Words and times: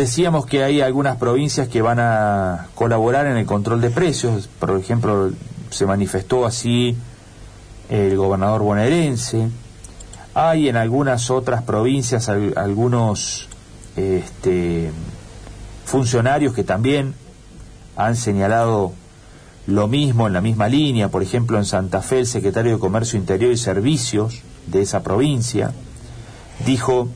decíamos 0.00 0.46
que 0.46 0.64
hay 0.64 0.80
algunas 0.80 1.16
provincias 1.18 1.68
que 1.68 1.82
van 1.82 2.00
a 2.00 2.68
colaborar 2.74 3.26
en 3.26 3.36
el 3.36 3.44
control 3.44 3.80
de 3.80 3.90
precios. 3.90 4.48
Por 4.58 4.78
ejemplo, 4.78 5.30
se 5.70 5.86
manifestó 5.86 6.46
así 6.46 6.96
el 7.90 8.16
gobernador 8.16 8.62
bonaerense. 8.62 9.48
Hay 10.32 10.68
en 10.68 10.76
algunas 10.76 11.30
otras 11.30 11.62
provincias 11.62 12.28
algunos 12.28 13.48
este, 13.96 14.90
funcionarios 15.84 16.54
que 16.54 16.64
también 16.64 17.14
han 17.96 18.16
señalado 18.16 18.92
lo 19.66 19.86
mismo 19.86 20.26
en 20.26 20.32
la 20.32 20.40
misma 20.40 20.68
línea, 20.68 21.08
por 21.08 21.22
ejemplo 21.22 21.58
en 21.58 21.64
Santa 21.64 22.00
Fe 22.00 22.20
el 22.20 22.26
secretario 22.26 22.72
de 22.72 22.78
Comercio 22.78 23.18
Interior 23.18 23.52
y 23.52 23.58
Servicios 23.58 24.40
de 24.66 24.80
esa 24.80 25.02
provincia 25.02 25.72
dijo, 26.64 27.08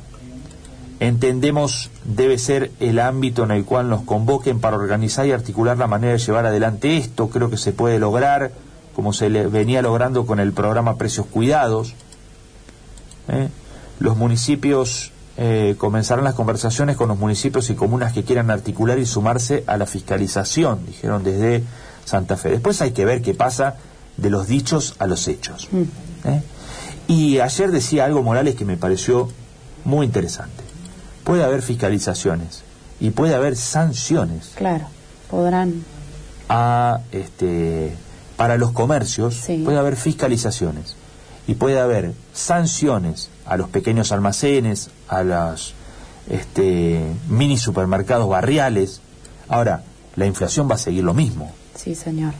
entendemos 1.07 1.91
debe 2.05 2.39
ser 2.39 2.71
el 2.81 2.99
ámbito 2.99 3.45
en 3.45 3.51
el 3.51 3.65
cual 3.65 3.89
nos 3.89 4.03
convoquen 4.03 4.61
para 4.61 4.77
organizar 4.77 5.27
y 5.27 5.33
articular 5.33 5.77
la 5.79 5.87
manera 5.87 6.13
de 6.13 6.19
llevar 6.19 6.47
adelante 6.47 6.97
esto, 6.97 7.29
creo 7.29 7.51
que 7.51 7.57
se 7.57 7.73
puede 7.73 7.99
lograr 7.99 8.53
como 8.95 9.13
se 9.13 9.29
le 9.29 9.47
venía 9.47 9.83
logrando 9.83 10.25
con 10.25 10.41
el 10.41 10.53
programa 10.53 10.97
Precios 10.97 11.27
Cuidados. 11.27 11.95
¿eh? 13.29 13.49
Los 13.99 14.17
municipios 14.17 15.13
eh, 15.37 15.75
comenzarán 15.79 16.25
las 16.25 16.35
conversaciones 16.35 16.97
con 16.97 17.09
los 17.09 17.19
municipios 17.19 17.69
y 17.71 17.75
comunas 17.75 18.13
que 18.13 18.23
quieran 18.23 18.51
articular 18.51 18.99
y 18.99 19.07
sumarse 19.07 19.65
a 19.67 19.77
la 19.77 19.87
fiscalización, 19.87 20.87
dijeron 20.87 21.25
desde 21.25 21.65
Santa 22.05 22.37
Fe. 22.37 22.51
Después 22.51 22.81
hay 22.83 22.93
que 22.93 23.05
ver 23.05 23.21
qué 23.21 23.35
pasa 23.35 23.77
de 24.17 24.31
los 24.31 24.47
dichos 24.47 24.95
a 25.01 25.07
los 25.07 25.27
hechos. 25.27 25.69
Mm. 25.73 25.83
¿eh? 26.29 26.43
Y 27.09 27.41
ayer 27.41 27.71
decía 27.71 28.05
algo 28.05 28.23
Morales 28.23 28.55
que 28.55 28.65
me 28.65 28.77
pareció 28.77 29.29
muy 29.85 30.07
interesante. 30.07 30.64
Puede 31.25 31.43
haber 31.43 31.63
fiscalizaciones 31.63 32.63
y 33.01 33.11
puede 33.11 33.35
haber 33.35 33.57
sanciones. 33.57 34.53
Claro, 34.55 34.87
podrán. 35.31 35.85
A, 36.49 37.01
este, 37.13 37.95
para 38.37 38.57
los 38.57 38.73
comercios 38.73 39.41
puede 39.65 39.79
haber 39.79 39.97
fiscalizaciones 39.97 40.97
y 41.47 41.55
puede 41.55 41.81
haber 41.81 42.13
sanciones 42.33 43.31
a 43.47 43.57
los 43.57 43.69
pequeños 43.69 44.13
almacenes, 44.13 44.91
a 45.09 45.23
los 45.23 45.75
este, 46.29 47.03
mini 47.29 47.59
supermercados 47.59 48.29
barriales. 48.29 49.01
Ahora, 49.49 49.83
la 50.17 50.27
inflación 50.27 50.71
va 50.71 50.75
a 50.77 50.79
seguir 50.79 51.05
lo 51.05 51.15
mismo. 51.15 51.53
Sí, 51.75 51.95
señor. 51.95 52.35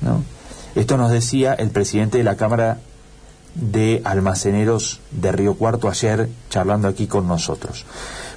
¿No? 0.00 0.22
Esto 0.74 0.96
nos 0.96 1.10
decía 1.10 1.54
el 1.54 1.70
presidente 1.70 2.18
de 2.18 2.24
la 2.24 2.36
Cámara 2.36 2.78
de 3.54 4.00
Almaceneros 4.04 5.00
de 5.10 5.32
Río 5.32 5.54
Cuarto 5.54 5.88
ayer 5.88 6.28
charlando 6.48 6.88
aquí 6.88 7.06
con 7.06 7.28
nosotros. 7.28 7.84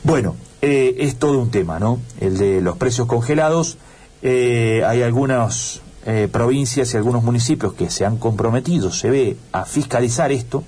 Bueno, 0.05 0.35
eh, 0.61 0.97
es 0.99 1.15
todo 1.15 1.39
un 1.39 1.49
tema, 1.49 1.79
¿no? 1.79 1.99
El 2.19 2.37
de 2.37 2.61
los 2.61 2.77
precios 2.77 3.07
congelados. 3.07 3.79
Eh, 4.21 4.83
hay 4.85 5.01
algunas 5.01 5.81
eh, 6.05 6.29
provincias 6.31 6.93
y 6.93 6.97
algunos 6.97 7.23
municipios 7.23 7.73
que 7.73 7.89
se 7.89 8.05
han 8.05 8.17
comprometido, 8.17 8.91
se 8.91 9.09
ve, 9.09 9.35
a 9.51 9.65
fiscalizar 9.65 10.31
esto. 10.31 10.63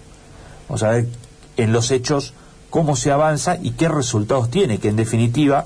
Vamos 0.68 0.82
a 0.82 0.90
ver 0.90 1.08
en 1.56 1.72
los 1.72 1.92
hechos 1.92 2.34
cómo 2.72 2.96
se 2.96 3.12
avanza 3.12 3.58
y 3.62 3.74
qué 3.74 3.88
resultados 3.88 4.50
tiene, 4.50 4.80
que 4.80 4.90
en 4.90 4.96
definitiva 4.96 5.66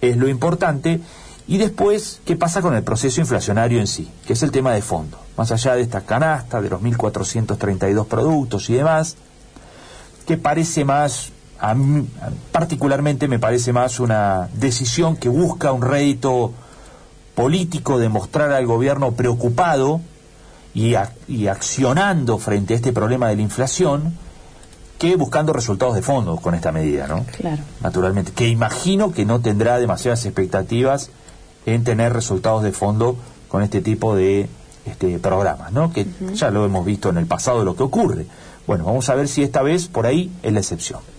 es 0.00 0.16
lo 0.16 0.28
importante. 0.28 1.00
Y 1.48 1.58
después, 1.58 2.20
¿qué 2.24 2.36
pasa 2.36 2.62
con 2.62 2.76
el 2.76 2.84
proceso 2.84 3.20
inflacionario 3.20 3.80
en 3.80 3.88
sí? 3.88 4.08
Que 4.28 4.34
es 4.34 4.44
el 4.44 4.52
tema 4.52 4.74
de 4.74 4.80
fondo. 4.80 5.18
Más 5.36 5.50
allá 5.50 5.74
de 5.74 5.82
esta 5.82 6.02
canasta, 6.02 6.62
de 6.62 6.70
los 6.70 6.80
1.432 6.80 8.06
productos 8.06 8.70
y 8.70 8.74
demás, 8.74 9.16
que 10.24 10.36
parece 10.36 10.84
más, 10.84 11.32
a 11.62 11.74
mí, 11.74 12.08
particularmente 12.50 13.28
me 13.28 13.38
parece 13.38 13.72
más 13.72 14.00
una 14.00 14.48
decisión 14.52 15.16
que 15.16 15.28
busca 15.28 15.70
un 15.70 15.80
rédito 15.80 16.52
político 17.36 18.00
de 18.00 18.08
mostrar 18.08 18.50
al 18.50 18.66
gobierno 18.66 19.12
preocupado 19.12 20.00
y, 20.74 20.94
y 21.28 21.46
accionando 21.46 22.38
frente 22.38 22.74
a 22.74 22.76
este 22.76 22.92
problema 22.92 23.28
de 23.28 23.36
la 23.36 23.42
inflación, 23.42 24.12
que 24.98 25.14
buscando 25.14 25.52
resultados 25.52 25.94
de 25.94 26.02
fondo 26.02 26.36
con 26.36 26.56
esta 26.56 26.72
medida, 26.72 27.06
¿no? 27.06 27.24
Claro. 27.36 27.62
Naturalmente, 27.80 28.32
que 28.32 28.48
imagino 28.48 29.12
que 29.12 29.24
no 29.24 29.40
tendrá 29.40 29.78
demasiadas 29.78 30.26
expectativas 30.26 31.10
en 31.64 31.84
tener 31.84 32.12
resultados 32.12 32.64
de 32.64 32.72
fondo 32.72 33.16
con 33.46 33.62
este 33.62 33.80
tipo 33.82 34.16
de 34.16 34.48
este, 34.84 35.20
programas, 35.20 35.70
¿no? 35.70 35.92
Que 35.92 36.08
ya 36.34 36.50
lo 36.50 36.64
hemos 36.64 36.84
visto 36.84 37.08
en 37.08 37.18
el 37.18 37.26
pasado 37.26 37.64
lo 37.64 37.76
que 37.76 37.84
ocurre. 37.84 38.26
Bueno, 38.66 38.84
vamos 38.84 39.08
a 39.10 39.14
ver 39.14 39.28
si 39.28 39.44
esta 39.44 39.62
vez 39.62 39.86
por 39.86 40.06
ahí 40.06 40.32
es 40.42 40.52
la 40.52 40.58
excepción. 40.58 41.11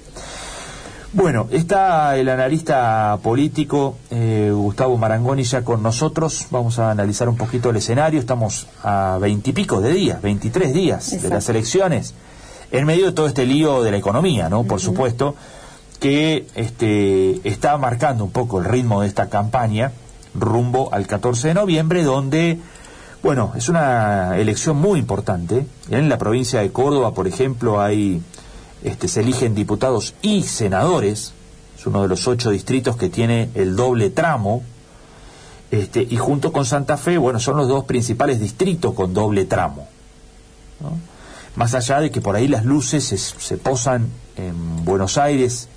Bueno, 1.16 1.47
está 1.51 2.18
el 2.18 2.28
analista 2.28 3.19
político 3.22 3.97
eh, 4.09 4.50
Gustavo 4.51 4.97
Marangoni 4.97 5.44
ya 5.44 5.63
con 5.63 5.84
nosotros. 5.84 6.47
Vamos 6.50 6.79
a 6.79 6.90
analizar 6.90 7.29
un 7.29 7.38
poquito 7.38 7.69
el 7.69 7.75
escenario. 7.75 8.19
Estamos 8.19 8.66
a 8.81 9.19
veintipico 9.22 9.79
de 9.79 9.94
días, 9.94 10.24
veintitrés 10.24 10.74
días 10.74 11.22
de 11.22 11.29
las 11.29 11.47
elecciones, 11.50 12.16
en 12.72 12.88
medio 12.88 13.06
de 13.06 13.12
todo 13.12 13.28
este 13.28 13.46
lío 13.46 13.84
de 13.84 13.91
la 13.91 13.97
economía, 13.97 14.50
¿no? 14.50 14.63
Por 14.63 14.79
supuesto, 14.79 15.35
que 16.00 16.47
este, 16.56 17.47
está 17.47 17.78
marcando 17.78 18.24
un 18.24 18.31
poco 18.31 18.57
el 18.57 18.66
ritmo 18.66 19.01
de 19.01 19.07
esta 19.07 19.30
campaña 19.30 19.91
rumbo 20.34 20.91
al 20.91 21.06
14 21.06 21.50
de 21.50 21.53
noviembre, 21.53 22.03
donde, 22.03 22.59
bueno, 23.22 23.53
es 23.56 23.69
una 23.69 24.35
elección 24.35 24.78
muy 24.78 24.97
importante. 24.97 25.68
En 25.91 26.09
la 26.09 26.18
provincia 26.18 26.62
de 26.62 26.72
Córdoba, 26.72 27.13
por 27.13 27.28
ejemplo, 27.28 27.80
hay, 27.80 28.19
este, 28.83 29.07
se 29.07 29.21
eligen 29.21 29.55
diputados 29.55 30.13
y 30.21 30.44
senadores, 30.44 31.33
es 31.77 31.85
uno 31.88 32.03
de 32.03 32.07
los 32.07 32.27
ocho 32.27 32.51
distritos 32.51 32.97
que 32.97 33.09
tiene 33.09 33.49
el 33.55 33.75
doble 33.75 34.09
tramo, 34.09 34.63
este, 35.71 36.05
y 36.07 36.17
junto 36.17 36.51
con 36.51 36.66
Santa 36.66 36.97
Fe, 36.97 37.17
bueno, 37.17 37.39
son 37.39 37.57
los 37.57 37.67
dos 37.67 37.85
principales 37.85 38.39
distritos 38.39 38.94
con 38.94 39.13
doble 39.13 39.45
tramo. 39.45 39.88
Más 41.55 41.73
allá 41.73 41.99
de 41.99 42.11
que 42.11 42.21
por 42.21 42.35
ahí 42.35 42.47
las 42.47 42.66
luces 42.66 43.03
se, 43.05 43.17
se 43.17 43.57
posan 43.57 44.07
en 44.35 44.85
Buenos 44.85 45.17
Aires, 45.17 45.69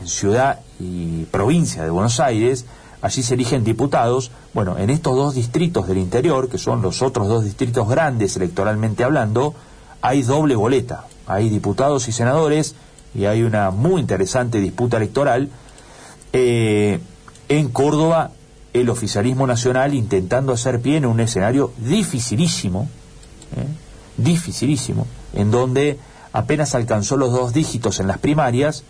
en 0.00 0.06
ciudad 0.06 0.60
y 0.78 1.24
provincia 1.24 1.82
de 1.82 1.90
Buenos 1.90 2.20
Aires, 2.20 2.64
allí 3.02 3.22
se 3.22 3.34
eligen 3.34 3.64
diputados. 3.64 4.30
Bueno, 4.54 4.78
en 4.78 4.90
estos 4.90 5.16
dos 5.16 5.34
distritos 5.34 5.88
del 5.88 5.98
interior, 5.98 6.48
que 6.48 6.58
son 6.58 6.82
los 6.82 7.02
otros 7.02 7.28
dos 7.28 7.44
distritos 7.44 7.88
grandes 7.88 8.36
electoralmente 8.36 9.04
hablando, 9.04 9.54
hay 10.02 10.22
doble 10.22 10.56
boleta. 10.56 11.06
Hay 11.30 11.48
diputados 11.48 12.08
y 12.08 12.12
senadores 12.12 12.74
y 13.14 13.26
hay 13.26 13.42
una 13.42 13.70
muy 13.70 14.00
interesante 14.00 14.60
disputa 14.60 14.96
electoral. 14.96 15.48
Eh, 16.32 16.98
en 17.48 17.68
Córdoba, 17.68 18.32
el 18.72 18.88
oficialismo 18.90 19.46
nacional 19.46 19.94
intentando 19.94 20.52
hacer 20.52 20.80
pie 20.80 20.96
en 20.96 21.06
un 21.06 21.20
escenario 21.20 21.72
dificilísimo, 21.78 22.88
¿eh? 23.56 23.66
dificilísimo, 24.16 25.06
en 25.32 25.50
donde 25.50 25.98
apenas 26.32 26.74
alcanzó 26.74 27.16
los 27.16 27.32
dos 27.32 27.52
dígitos 27.52 28.00
en 28.00 28.06
las 28.06 28.18
primarias, 28.18 28.84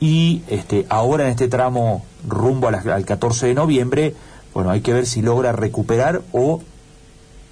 y 0.00 0.42
este, 0.48 0.86
ahora 0.88 1.24
en 1.24 1.30
este 1.30 1.48
tramo 1.48 2.04
rumbo 2.26 2.68
al 2.68 3.04
14 3.04 3.48
de 3.48 3.54
noviembre, 3.54 4.14
bueno, 4.54 4.70
hay 4.70 4.80
que 4.80 4.92
ver 4.92 5.06
si 5.06 5.22
logra 5.22 5.52
recuperar 5.52 6.22
o 6.32 6.62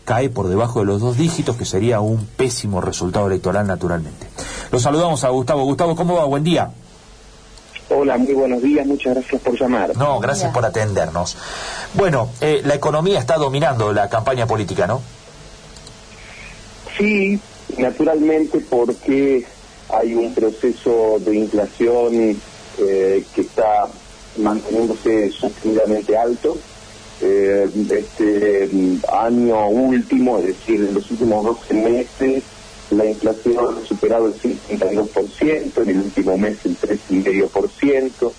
cae 0.06 0.30
por 0.30 0.48
debajo 0.48 0.80
de 0.80 0.86
los 0.86 1.00
dos 1.00 1.18
dígitos, 1.18 1.56
que 1.56 1.66
sería 1.66 2.00
un 2.00 2.24
pésimo 2.24 2.80
resultado 2.80 3.26
electoral 3.26 3.66
naturalmente. 3.66 4.26
Los 4.70 4.82
saludamos 4.82 5.24
a 5.24 5.28
Gustavo. 5.28 5.64
Gustavo, 5.64 5.96
¿cómo 5.96 6.14
va? 6.14 6.24
Buen 6.24 6.44
día. 6.44 6.70
Hola, 7.90 8.16
muy 8.16 8.32
buenos 8.32 8.62
días, 8.62 8.86
muchas 8.86 9.14
gracias 9.14 9.42
por 9.42 9.58
llamar. 9.58 9.96
No, 9.96 10.18
gracias 10.20 10.52
por 10.52 10.64
atendernos. 10.64 11.36
Bueno, 11.94 12.30
eh, 12.40 12.62
la 12.64 12.74
economía 12.74 13.18
está 13.18 13.36
dominando 13.36 13.92
la 13.92 14.08
campaña 14.08 14.46
política, 14.46 14.86
¿no? 14.86 15.02
Sí, 16.96 17.38
naturalmente 17.76 18.60
porque 18.60 19.44
hay 19.88 20.14
un 20.14 20.34
proceso 20.34 21.18
de 21.20 21.36
inflación 21.36 22.36
eh, 22.78 23.24
que 23.34 23.40
está 23.40 23.88
manteniéndose 24.38 25.30
sostenidamente 25.32 26.16
alto. 26.16 26.56
Eh, 27.20 27.68
este 27.90 28.68
año 29.10 29.68
último, 29.68 30.38
es 30.38 30.46
decir, 30.48 30.80
en 30.80 30.94
los 30.94 31.10
últimos 31.10 31.44
12 31.44 31.74
meses, 31.74 32.42
la 32.90 33.06
inflación 33.06 33.56
ha 33.58 33.86
superado 33.86 34.26
el 34.26 34.34
52%, 34.34 35.82
en 35.82 35.88
el 35.88 35.96
último 35.96 36.38
mes 36.38 36.58
el 36.64 36.76
3,5%. 36.76 38.32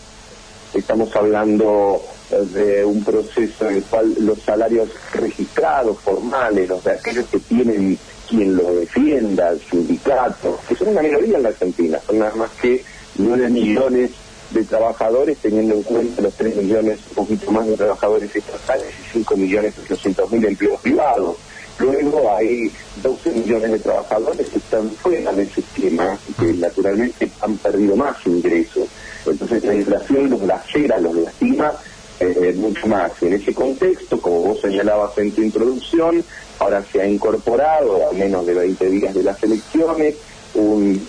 Estamos 0.73 1.15
hablando 1.15 2.01
de 2.29 2.85
un 2.85 3.03
proceso 3.03 3.67
en 3.69 3.77
el 3.77 3.83
cual 3.83 4.13
los 4.19 4.39
salarios 4.41 4.89
registrados, 5.13 5.97
formales, 5.99 6.67
los 6.67 6.83
de 6.83 6.91
aquellos 6.91 7.25
que 7.27 7.39
tienen 7.39 7.97
quien 8.27 8.55
lo 8.55 8.75
defienda, 8.75 9.49
el 9.49 9.61
sindicato, 9.61 10.59
que 10.67 10.75
son 10.75 10.89
una 10.89 11.01
minoría 11.01 11.37
en 11.37 11.43
la 11.43 11.49
Argentina, 11.49 11.99
son 12.05 12.19
nada 12.19 12.35
más 12.35 12.51
que 12.61 12.83
9 13.17 13.49
millones 13.49 14.11
de 14.51 14.63
trabajadores, 14.63 15.37
teniendo 15.37 15.75
en 15.75 15.83
cuenta 15.83 16.21
los 16.21 16.33
3 16.35 16.55
millones, 16.55 16.99
un 17.09 17.15
poquito 17.15 17.51
más 17.51 17.67
de 17.67 17.75
trabajadores 17.75 18.35
estatales 18.35 18.87
y 19.09 19.13
5 19.19 19.37
millones 19.37 19.73
800 19.83 20.31
mil 20.31 20.45
empleos 20.45 20.81
privados. 20.81 21.35
Luego 21.79 22.35
hay 22.35 22.71
12 23.03 23.31
millones 23.31 23.71
de 23.71 23.79
trabajadores 23.79 24.47
que 24.49 24.57
están 24.57 24.89
fuera 24.89 25.31
de 25.31 25.43
ese 25.43 25.59
esquema 25.59 26.17
y 26.27 26.33
que 26.33 26.53
naturalmente 26.53 27.29
han 27.41 27.57
perdido 27.57 27.95
más 27.95 28.17
ingresos. 28.25 28.87
Entonces 29.25 29.63
la 29.63 29.75
inflación 29.75 30.29
los 30.29 30.41
lacera, 30.41 30.97
los 30.99 31.15
lastima 31.15 31.73
eh, 32.19 32.53
mucho 32.57 32.87
más. 32.87 33.11
En 33.21 33.33
ese 33.33 33.53
contexto, 33.53 34.19
como 34.19 34.41
vos 34.41 34.61
señalabas 34.61 35.15
en 35.19 35.31
tu 35.31 35.41
introducción, 35.43 36.23
ahora 36.57 36.83
se 36.91 37.01
ha 37.01 37.07
incorporado 37.07 38.09
a 38.09 38.13
menos 38.13 38.45
de 38.47 38.55
20 38.55 38.89
días 38.89 39.13
de 39.13 39.23
las 39.23 39.41
elecciones 39.43 40.15
un 40.55 40.99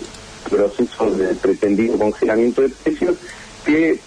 proceso 0.51 1.11
de 1.11 1.35
pretendido 1.35 1.99
congelamiento 1.99 2.63
de 2.63 2.69
precios 2.69 3.17
que 3.65 3.99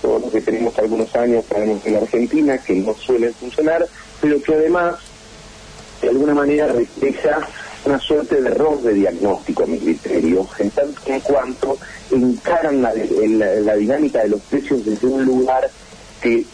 todos 0.00 0.22
los 0.22 0.32
que 0.32 0.40
tenemos 0.40 0.78
algunos 0.78 1.14
años 1.16 1.44
sabemos 1.48 1.84
en 1.84 1.96
Argentina 1.96 2.58
que 2.58 2.74
no 2.76 2.94
suelen 2.94 3.34
funcionar, 3.34 3.86
pero 4.20 4.40
que 4.42 4.54
además 4.54 4.96
de 6.00 6.08
alguna 6.08 6.34
manera 6.34 6.68
refleja 6.68 7.40
una 7.84 7.98
suerte 7.98 8.40
de 8.40 8.48
error 8.48 8.80
de 8.82 8.94
diagnóstico 8.94 9.64
a 9.64 9.66
mi 9.66 9.78
criterio, 9.78 10.46
en 10.58 10.70
tanto 10.70 11.00
en 11.06 11.20
cuanto 11.20 11.78
encaran 12.10 12.82
la, 12.82 12.92
la 12.94 13.74
dinámica 13.74 14.22
de 14.22 14.28
los 14.28 14.40
precios 14.42 14.84
desde 14.84 15.06
un 15.06 15.24
lugar 15.24 15.68
que 16.20 16.44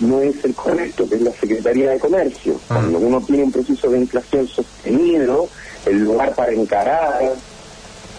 no 0.00 0.20
es 0.20 0.44
el 0.44 0.54
correcto, 0.54 1.08
que 1.08 1.16
es 1.16 1.22
la 1.22 1.32
Secretaría 1.32 1.90
de 1.90 1.98
Comercio. 1.98 2.60
Ah. 2.68 2.74
Cuando 2.74 2.98
uno 2.98 3.20
tiene 3.20 3.44
un 3.44 3.52
proceso 3.52 3.90
de 3.90 3.98
inflación 3.98 4.48
sostenido, 4.48 5.48
el 5.86 6.04
lugar 6.04 6.34
para 6.34 6.52
encarar 6.52 7.34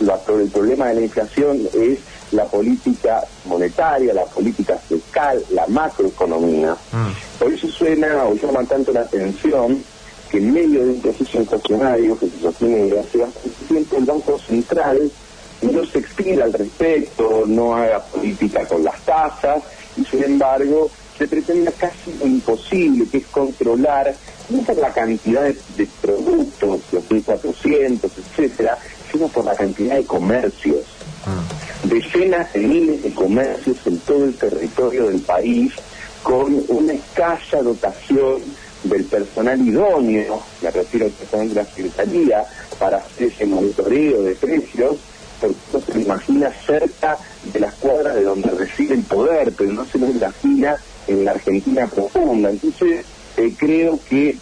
el 0.01 0.50
problema 0.50 0.88
de 0.88 0.95
la 0.95 1.01
inflación 1.01 1.68
es 1.74 2.00
la 2.31 2.45
política 2.45 3.24
monetaria, 3.45 4.13
la 4.13 4.25
política 4.25 4.77
fiscal, 4.77 5.44
la 5.51 5.68
macroeconomía. 5.68 6.75
Ah. 6.92 7.09
Por 7.38 7.53
eso 7.53 7.68
suena 7.68 8.25
o 8.25 8.36
llama 8.36 8.63
tanto 8.63 8.92
la 8.92 9.01
atención 9.01 9.83
que 10.30 10.38
en 10.38 10.53
medio 10.53 10.86
de 10.86 10.92
un 10.92 11.01
proceso 11.01 11.39
inflacionario 11.39 12.18
que 12.18 12.30
se 12.30 12.39
sostiene 12.39 12.83
desde 12.83 13.00
hace 13.00 13.18
bastante 13.18 13.50
tiempo, 13.68 13.98
el 13.98 14.06
Banco 14.06 14.39
Central 14.39 15.12
no 15.62 15.86
se 15.86 16.00
expira 16.00 16.45
al 16.45 16.53
respecto, 16.53 17.44
no 17.45 17.75
haga 17.75 18.00
política 18.03 18.65
con 18.65 18.83
las 18.83 19.00
tasas 19.01 19.62
y 19.98 20.06
sin 20.06 20.24
embargo 20.24 20.89
se 21.18 21.27
pretende 21.27 21.71
casi 21.74 22.12
imposible, 22.24 23.06
que 23.12 23.18
es 23.18 23.27
controlar 23.27 24.15
no 24.50 24.62
por 24.63 24.77
la 24.77 24.92
cantidad 24.92 25.44
de, 25.44 25.88
productos, 26.01 26.81
los 26.92 27.09
1.400, 27.09 28.09
etcétera, 28.18 28.77
sino 29.12 29.28
por 29.28 29.46
la 29.46 29.56
cantidad 29.56 29.96
de 29.96 30.06
comercios. 30.06 30.86
Ah. 31.25 31.42
Decenas 31.84 32.52
de 32.54 32.60
miles 32.60 33.04
de 33.04 33.13
comercios 33.13 33.78
en 33.86 34.00
todo 34.00 34.25
el 34.25 34.36
territorio 34.36 35.08
del 35.08 35.22
país 35.22 35.74
con 36.24 36.63
una 36.68 36.94
escasa 36.94 37.62
dotación 37.62 38.42
del 38.84 39.04
personal 39.06 39.60
idóneo, 39.62 40.42
me 40.62 40.72
refiero 40.72 41.06
al 41.06 41.12
personal 41.12 41.50
de 41.50 41.56
la 41.56 41.66
Secretaría, 41.66 42.46
para 42.80 42.98
hacer 42.98 43.28
ese 43.28 43.46
monitoreo 43.46 44.24
de 44.24 44.36
precios, 44.36 44.98
porque 45.40 45.56
uno 45.72 45.86
se 45.86 45.94
lo 45.94 46.00
imagina 46.02 46.52
cerca 46.66 47.18
de 47.52 47.60
las 47.60 47.74
cuadras 47.75 48.16
de 48.16 48.24
donde 48.24 48.50
reside 48.52 48.96
el 48.96 49.04
poder, 49.04 49.54
pero 49.56 49.72
no 49.72 49.86
se 49.86 50.00
lo 50.00 50.08
imagina 50.08 50.75
en 51.08 51.25
la 51.25 51.31
Argentina 51.31 51.88
profunda. 51.88 52.50
Entonces, 52.50 53.06
eh, 53.38 53.54
creo 53.58 54.00
que, 54.10 54.38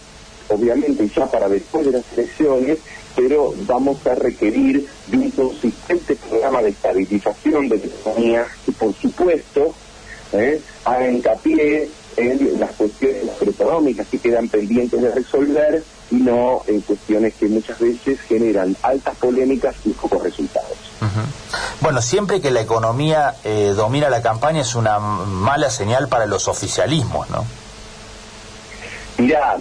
obviamente, 0.50 1.08
ya 1.14 1.26
para 1.26 1.48
después 1.48 1.86
de 1.86 1.92
las 1.92 2.04
elecciones, 2.12 2.78
pero 3.16 3.54
vamos 3.66 4.04
a 4.06 4.14
requerir 4.14 4.86
de 5.08 5.16
un 5.16 5.30
consistente 5.30 6.16
programa 6.16 6.62
de 6.62 6.70
estabilización 6.70 7.68
de 7.68 7.78
la 7.78 7.84
economía 7.84 8.46
y, 8.66 8.70
por 8.72 8.94
supuesto, 8.94 9.74
eh, 10.32 10.60
haga 10.84 11.10
hincapié 11.10 11.90
en 12.16 12.60
las 12.60 12.70
cuestiones 12.72 13.30
económicas 13.40 14.06
que 14.08 14.18
quedan 14.18 14.48
pendientes 14.48 15.00
de 15.00 15.10
resolver 15.10 15.82
y 16.10 16.16
no 16.16 16.62
en 16.66 16.80
cuestiones 16.80 17.34
que 17.34 17.46
muchas 17.46 17.78
veces 17.78 18.20
generan 18.22 18.76
altas 18.82 19.16
polémicas 19.16 19.74
y 19.84 19.90
pocos 19.90 20.22
resultados. 20.22 20.76
Bueno, 21.80 22.02
siempre 22.02 22.40
que 22.40 22.50
la 22.50 22.60
economía 22.60 23.36
eh, 23.44 23.72
domina 23.76 24.10
la 24.10 24.20
campaña 24.20 24.60
es 24.60 24.74
una 24.74 24.98
mala 24.98 25.70
señal 25.70 26.08
para 26.08 26.26
los 26.26 26.48
oficialismos, 26.48 27.30
¿no? 27.30 27.44
Mirá, 29.18 29.58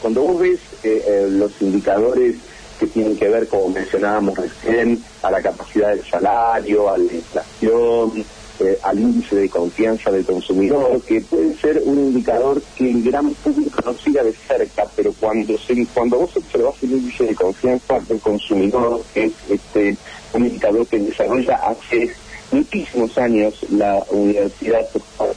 cuando 0.00 0.22
vos 0.22 0.40
ves 0.40 0.60
eh, 0.82 1.02
eh, 1.06 1.28
los 1.30 1.60
indicadores 1.60 2.36
que 2.78 2.86
tienen 2.86 3.16
que 3.16 3.28
ver, 3.28 3.48
como 3.48 3.70
mencionábamos 3.70 4.38
recién, 4.38 5.02
a 5.22 5.30
la 5.30 5.42
capacidad 5.42 5.88
del 5.88 6.04
salario, 6.04 6.88
a 6.88 6.96
la 6.96 7.12
inflación, 7.12 8.24
eh, 8.60 8.78
al 8.82 8.98
índice 8.98 9.36
de 9.36 9.48
confianza 9.48 10.10
del 10.10 10.24
consumidor, 10.24 11.00
que 11.02 11.20
puede 11.20 11.56
ser 11.56 11.82
un 11.84 11.98
indicador 11.98 12.62
que 12.76 12.90
el 12.90 13.02
gran 13.02 13.30
público 13.34 13.80
no 13.84 13.94
siga 13.94 14.22
de 14.22 14.32
cerca, 14.32 14.84
pero 14.96 15.12
cuando 15.18 15.56
se, 15.58 15.86
cuando 15.94 16.18
vos 16.18 16.36
observas 16.36 16.74
el 16.82 16.92
índice 16.92 17.24
de 17.24 17.34
confianza 17.34 18.00
del 18.00 18.20
consumidor, 18.20 19.02
que 19.12 19.24
es 19.24 19.32
este, 19.48 19.96
un 20.32 20.46
indicador 20.46 20.86
que 20.86 20.98
desarrolla 20.98 21.56
hace 21.56 22.12
muchísimos 22.50 23.16
años 23.18 23.54
la 23.70 24.02
Universidad 24.10 24.80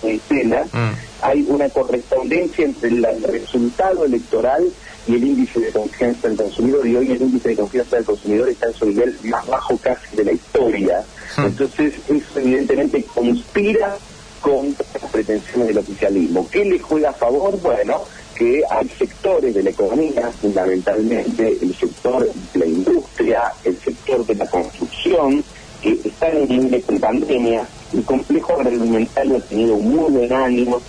de 0.02 0.16
Estela, 0.16 0.66
mm. 0.72 0.92
hay 1.22 1.46
una 1.48 1.69
correspondencia 1.69 2.66
entre 2.66 2.90
el 2.90 3.24
resultado 3.24 4.06
electoral 4.06 4.68
y 5.08 5.16
el 5.16 5.24
índice 5.24 5.60
de 5.60 5.72
confianza 5.72 6.28
del 6.28 6.38
consumidor, 6.38 6.86
y 6.86 6.96
hoy 6.96 7.12
el 7.12 7.22
índice 7.22 7.50
de 7.50 7.56
confianza 7.56 7.96
del 7.96 8.06
consumidor 8.06 8.50
está 8.50 8.68
en 8.68 8.74
su 8.74 8.86
nivel 8.86 9.18
más 9.24 9.48
bajo 9.48 9.78
casi 9.78 10.16
de 10.16 10.25
la 10.25 10.31
historia. 10.31 11.04
Hmm. 11.36 11.46
Entonces, 11.46 11.94
eso 12.08 12.40
evidentemente 12.40 13.04
conspira 13.04 13.98
contra 14.42 14.86
las 15.02 15.12
pretensiones 15.12 15.68
del 15.68 15.78
oficialismo. 15.80 16.48
¿Qué 16.50 16.66
le 16.66 16.80
juega 16.80 17.10
a 17.10 17.14
favor? 17.14 17.60
Bueno, 17.62 18.02
que 18.36 18.64
hay 18.69 18.90
sectores 18.90 19.54
de 19.54 19.64
la 19.64 19.69
economía, 19.69 20.31
fundamentalmente 20.42 21.57
el 21.62 21.75
sector 21.75 22.28
de 22.54 22.60
la 22.60 22.66
industria, 22.66 23.54
el 23.64 23.78
sector 23.78 24.25
de 24.25 24.36
la 24.36 24.48
construcción, 24.48 25.44
que 25.81 26.00
están 26.04 26.38
en 26.38 26.48
nivel 26.48 26.83
de 26.86 27.00
pandemia. 27.00 27.68
El 27.94 28.04
complejo 28.04 28.54
agroalimentario 28.54 29.38
ha 29.38 29.42
tenido 29.42 29.75
un 29.75 29.95
muy 29.95 30.12
buen 30.12 30.31
ánimo, 30.31 30.81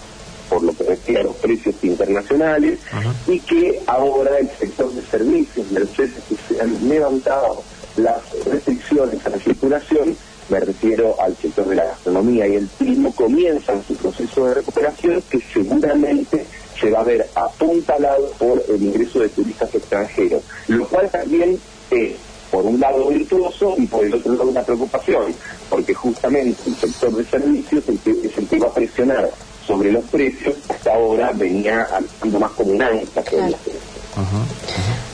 por 0.49 0.63
lo 0.63 0.73
que 0.73 0.85
refiere 0.85 1.21
a 1.21 1.25
los 1.25 1.37
precios 1.37 1.75
internacionales, 1.83 2.79
y 3.27 3.41
que 3.41 3.81
ahora 3.87 4.39
el 4.39 4.51
sector 4.51 4.93
de 4.93 5.03
servicios, 5.03 5.71
mercedes 5.71 6.13
que 6.29 6.37
se 6.55 6.61
han 6.61 6.89
levantado 6.89 7.63
las 7.97 8.21
restricciones 8.45 9.25
a 9.27 9.31
la 9.31 9.39
circulación, 9.39 10.17
me 10.49 10.61
refiero 10.61 11.17
al 11.21 11.37
sector 11.37 11.67
de 11.69 11.77
la 11.77 11.85
gastronomía 11.85 12.47
y 12.47 12.57
el 12.57 12.69
turismo, 12.69 13.15
comienzan 13.15 13.83
su 13.87 13.95
proceso 13.97 14.47
de 14.47 14.55
recuperación 14.55 15.23
que 15.31 15.41
seguramente 15.53 16.45
se 16.79 16.91
va 16.91 17.01
a 17.01 17.05
ver 17.05 17.27
apuntalado 17.35 18.31
por 18.39 18.63
el 18.69 18.83
ingreso 18.83 19.21
de 19.21 19.29
turistas 19.31 19.75
extranjeros, 19.75 20.43
lo 20.69 20.87
cual 20.89 21.09
también 21.11 21.59
es 21.91 22.13
por 22.51 22.67
un 22.67 22.79
lado 22.79 23.09
virtuoso 23.09 23.75
por 24.03 24.07
el 24.09 24.15
otro 24.15 24.33
lado 24.33 24.51
una 24.51 24.63
preocupación, 24.63 25.35
porque 25.69 25.95
justamente 25.95 26.61
el 26.67 26.77
sector 26.77 27.13
de 27.13 27.25
servicios 27.25 27.85
es 27.89 28.39
el 28.39 28.49
que 28.49 28.59
va 28.59 28.67
a 28.67 28.75
presionar 28.75 29.31
sobre 29.67 29.93
los 29.93 30.05
precios, 30.05 30.55
hasta 30.69 30.95
ahora 30.95 31.31
venía 31.35 31.83
actuando 31.83 32.41
más 32.41 32.51
como 32.53 32.73
un 32.73 32.83
ancla. 32.83 33.23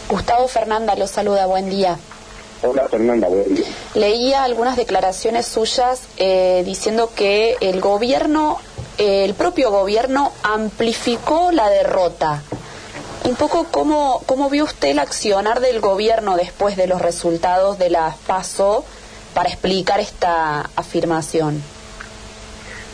Gustavo 0.09 0.49
Fernanda 0.49 0.95
lo 0.97 1.07
saluda, 1.07 1.47
buen 1.47 1.69
día. 1.69 1.99
Hola 2.63 2.89
Fernanda, 2.89 3.29
buen 3.29 3.55
día. 3.55 3.67
Leía 3.95 4.43
algunas 4.43 4.77
declaraciones 4.77 5.47
suyas 5.47 6.03
eh, 6.17 6.63
diciendo 6.65 7.11
que 7.15 7.57
el 7.61 7.81
gobierno, 7.81 8.59
eh, 8.97 9.25
el 9.25 9.35
propio 9.35 9.71
gobierno 9.71 10.33
amplificó 10.43 11.53
la 11.53 11.69
derrota. 11.69 12.43
Un 13.29 13.37
poco 13.37 13.67
cómo, 13.71 14.23
cómo 14.25 14.49
vio 14.49 14.65
usted 14.65 14.89
el 14.89 14.99
accionar 14.99 15.61
del 15.61 15.81
gobierno 15.81 16.35
después 16.39 16.79
de 16.79 16.87
los 16.87 17.03
resultados 17.03 17.79
de 17.79 17.91
la 17.91 18.17
PASO 18.27 18.87
para 19.35 19.51
explicar 19.51 20.01
esta 20.01 20.71
afirmación. 20.75 21.63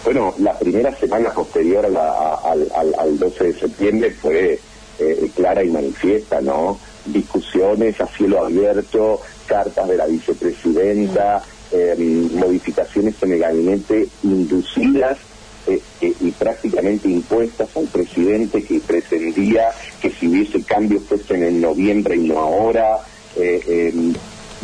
Bueno, 0.03 0.35
la 0.38 0.59
primera 0.59 0.93
semana 0.97 1.31
posterior 1.31 1.87
al, 1.87 3.17
12 3.17 3.45
de 3.45 3.55
septiembre 3.61 4.11
fue 4.11 4.59
eh, 4.99 5.31
clara 5.37 5.62
y 5.62 5.69
manifiesta, 5.69 6.41
¿no? 6.41 6.81
Discusiones 7.05 8.00
a 8.00 8.09
cielo 8.09 8.45
abierto, 8.45 9.21
cartas 9.47 9.87
de 9.87 9.97
la 9.97 10.07
vicepresidenta, 10.07 11.45
em, 11.71 12.35
modificaciones 12.35 13.14
en 13.23 13.35
el 13.35 13.38
gabinete 13.38 14.09
inducidas 14.25 15.17
eh, 15.66 15.80
eh, 16.00 16.12
y 16.21 16.30
prácticamente 16.33 17.09
impuestas 17.09 17.68
al 17.76 17.87
presidente 17.87 18.62
que 18.62 18.80
pretendía 18.80 19.71
que 20.00 20.11
si 20.11 20.28
hubiese 20.28 20.62
cambios 20.62 21.04
fuesen 21.04 21.42
en 21.42 21.61
noviembre 21.61 22.16
y 22.16 22.28
no 22.28 22.38
ahora, 22.38 22.99
em, 23.37 24.14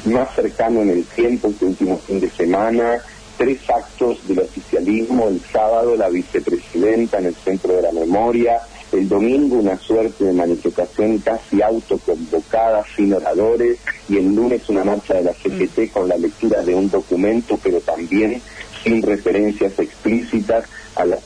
más 0.07 0.35
cercano 0.35 0.83
en 0.83 0.90
el 0.90 1.04
tiempo, 1.04 1.49
este 1.49 1.66
último 1.66 1.99
fin 1.99 2.21
de 2.21 2.30
semana, 2.30 3.02
tres 3.40 3.59
actos 3.71 4.19
del 4.28 4.40
oficialismo, 4.40 5.28
el 5.28 5.40
sábado 5.50 5.97
la 5.97 6.11
vicepresidenta 6.11 7.19
en 7.19 7.26
el 7.26 7.35
Centro 7.35 7.75
de 7.75 7.83
la 7.83 7.92
Memoria, 7.92 8.61
el 8.92 9.09
domingo 9.09 9.57
una 9.57 9.78
suerte 9.78 10.25
de 10.25 10.33
manifestación 10.33 11.19
casi 11.19 11.62
autoconvocada, 11.62 12.85
sin 12.95 13.14
oradores, 13.14 13.78
y 14.09 14.16
el 14.19 14.35
lunes 14.35 14.69
una 14.69 14.85
marcha 14.85 15.14
de 15.14 15.23
la 15.23 15.33
CGT 15.33 15.92
con 15.92 16.09
la 16.09 16.16
lectura 16.16 16.62
de 16.62 16.75
un 16.75 16.90
documento, 16.90 17.59
pero 17.62 17.80
también 17.80 18.42
sin 18.83 19.02
referencias 19.02 19.78
explícitas 19.78 20.64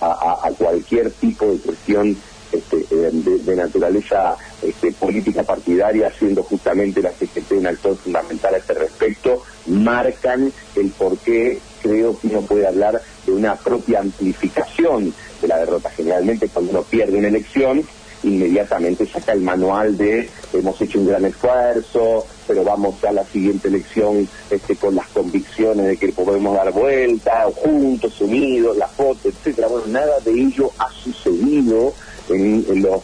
a, 0.01 0.51
cualquier 0.57 1.11
tipo 1.11 1.47
de 1.47 1.59
cuestión 1.59 2.17
este, 2.53 2.87
de, 2.87 3.57
naturaleza 3.57 4.37
este, 4.63 4.93
política 4.93 5.43
partidaria, 5.43 6.13
siendo 6.17 6.43
justamente 6.43 7.03
la 7.03 7.11
CGT 7.11 7.53
un 7.53 7.67
actor 7.67 7.97
fundamental 7.97 8.55
a 8.55 8.59
este 8.59 8.75
respecto, 8.75 9.43
marcan 9.67 10.53
el 10.77 10.91
por 10.91 11.19
qué 11.19 11.59
creo 11.83 12.19
que 12.19 12.29
uno 12.29 12.43
puede 12.43 12.67
hablar 12.67 13.01
de 13.27 13.33
una 13.33 13.57
propia 13.57 14.01
amplificación 14.01 15.13
de 15.41 15.49
la 15.49 15.59
derrota. 15.59 15.91
Generalmente 15.91 16.49
cuando 16.49 16.71
uno 16.71 16.83
pierde 16.83 17.19
una 17.19 17.29
elección, 17.29 17.85
inmediatamente 18.25 19.07
saca 19.07 19.33
el 19.33 19.41
manual 19.41 19.97
de 19.97 20.29
hemos 20.53 20.81
hecho 20.81 20.99
un 20.99 21.07
gran 21.07 21.25
esfuerzo, 21.25 22.27
pero 22.47 22.65
vamos 22.65 23.03
a 23.05 23.13
la 23.13 23.25
siguiente 23.25 23.69
elección 23.69 24.29
este, 24.51 24.77
con 24.77 24.95
las 24.95 25.09
convicciones 25.09 25.87
de 25.87 25.97
que 25.97 26.09
podemos 26.13 26.55
dar 26.55 26.73
vuelta, 26.73 27.47
juntos, 27.55 28.21
unidos, 28.21 28.77
la 28.77 28.89
foto, 28.89 29.29
etcétera. 29.29 29.69
Bueno, 29.69 29.87
nada 29.89 30.21
de 30.21 30.33
ello 30.33 30.71
ha 30.79 30.91
sucedido 30.91 31.93
en, 32.29 32.83
los 32.83 33.03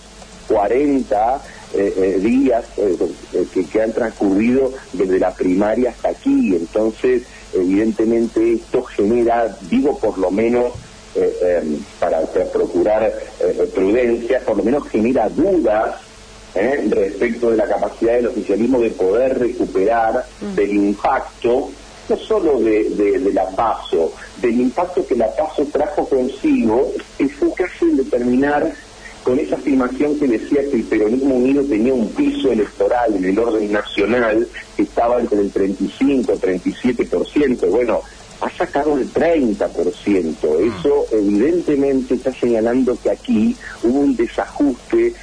40 0.49 1.43
eh, 1.75 1.95
eh, 1.97 2.19
días 2.21 2.65
eh, 2.77 2.97
que, 3.53 3.65
que, 3.65 3.83
han 3.83 3.93
transcurrido 3.93 4.73
desde 4.93 5.19
la 5.19 5.33
primaria 5.33 5.91
hasta 5.91 6.11
aquí. 6.11 6.55
Entonces, 6.57 7.23
evidentemente 7.55 8.55
esto 8.55 8.83
genera, 8.83 9.57
digo 9.69 9.99
por 9.99 10.19
lo 10.19 10.31
menos, 10.31 10.73
para, 12.27 12.45
procurar 12.47 13.13
prudencia, 13.75 14.41
por 14.41 14.57
lo 14.57 14.65
menos 14.65 14.89
genera 14.89 15.29
dudas 15.29 15.97
respecto 16.55 17.51
de 17.51 17.57
la 17.57 17.67
capacidad 17.67 18.15
del 18.15 18.27
oficialismo 18.29 18.81
de 18.81 18.91
poder 18.91 19.39
recuperar 19.39 20.25
mm. 20.41 20.55
del 20.55 20.71
impacto 20.71 21.71
no 22.11 22.17
solo 22.17 22.61
de, 22.61 23.31
la 23.33 23.49
PASO, 23.51 24.13
del 24.43 24.61
impacto 24.61 25.07
que 25.07 25.15
la 25.15 25.33
PASO 25.33 25.65
trajo 25.67 26.09
consigo, 26.09 26.93
enfocarse 27.21 27.85
en 27.85 27.99
determinar 27.99 28.73
con 29.23 29.39
esa 29.39 29.55
afirmación 29.55 30.19
que 30.19 30.27
decía 30.27 30.63
que 30.63 30.77
el 30.77 30.85
peronismo 30.85 31.37
unido 31.37 31.63
tenía 31.63 31.95
un 31.95 32.09
piso 32.09 32.51
electoral 32.51 33.15
en 33.15 33.25
el 33.27 33.39
orden 33.39 33.71
nacional 33.71 34.49
que 34.77 34.83
estaba 34.83 35.21
entre 35.21 35.41
el 35.41 35.53
35 35.53 36.33
y 36.33 36.37
37%. 36.37 37.71
Bueno, 37.71 38.01
ha 38.41 38.51
sacado 38.51 38.97
el 38.97 39.13
30%. 39.13 40.37
Eso 40.79 41.07
evidentemente 41.13 42.15
está 42.15 42.33
señalando 42.33 42.97
que 43.03 43.11
aquí 43.11 43.57
hubo 43.83 44.01
un 44.01 44.17
desajuste 44.17 45.15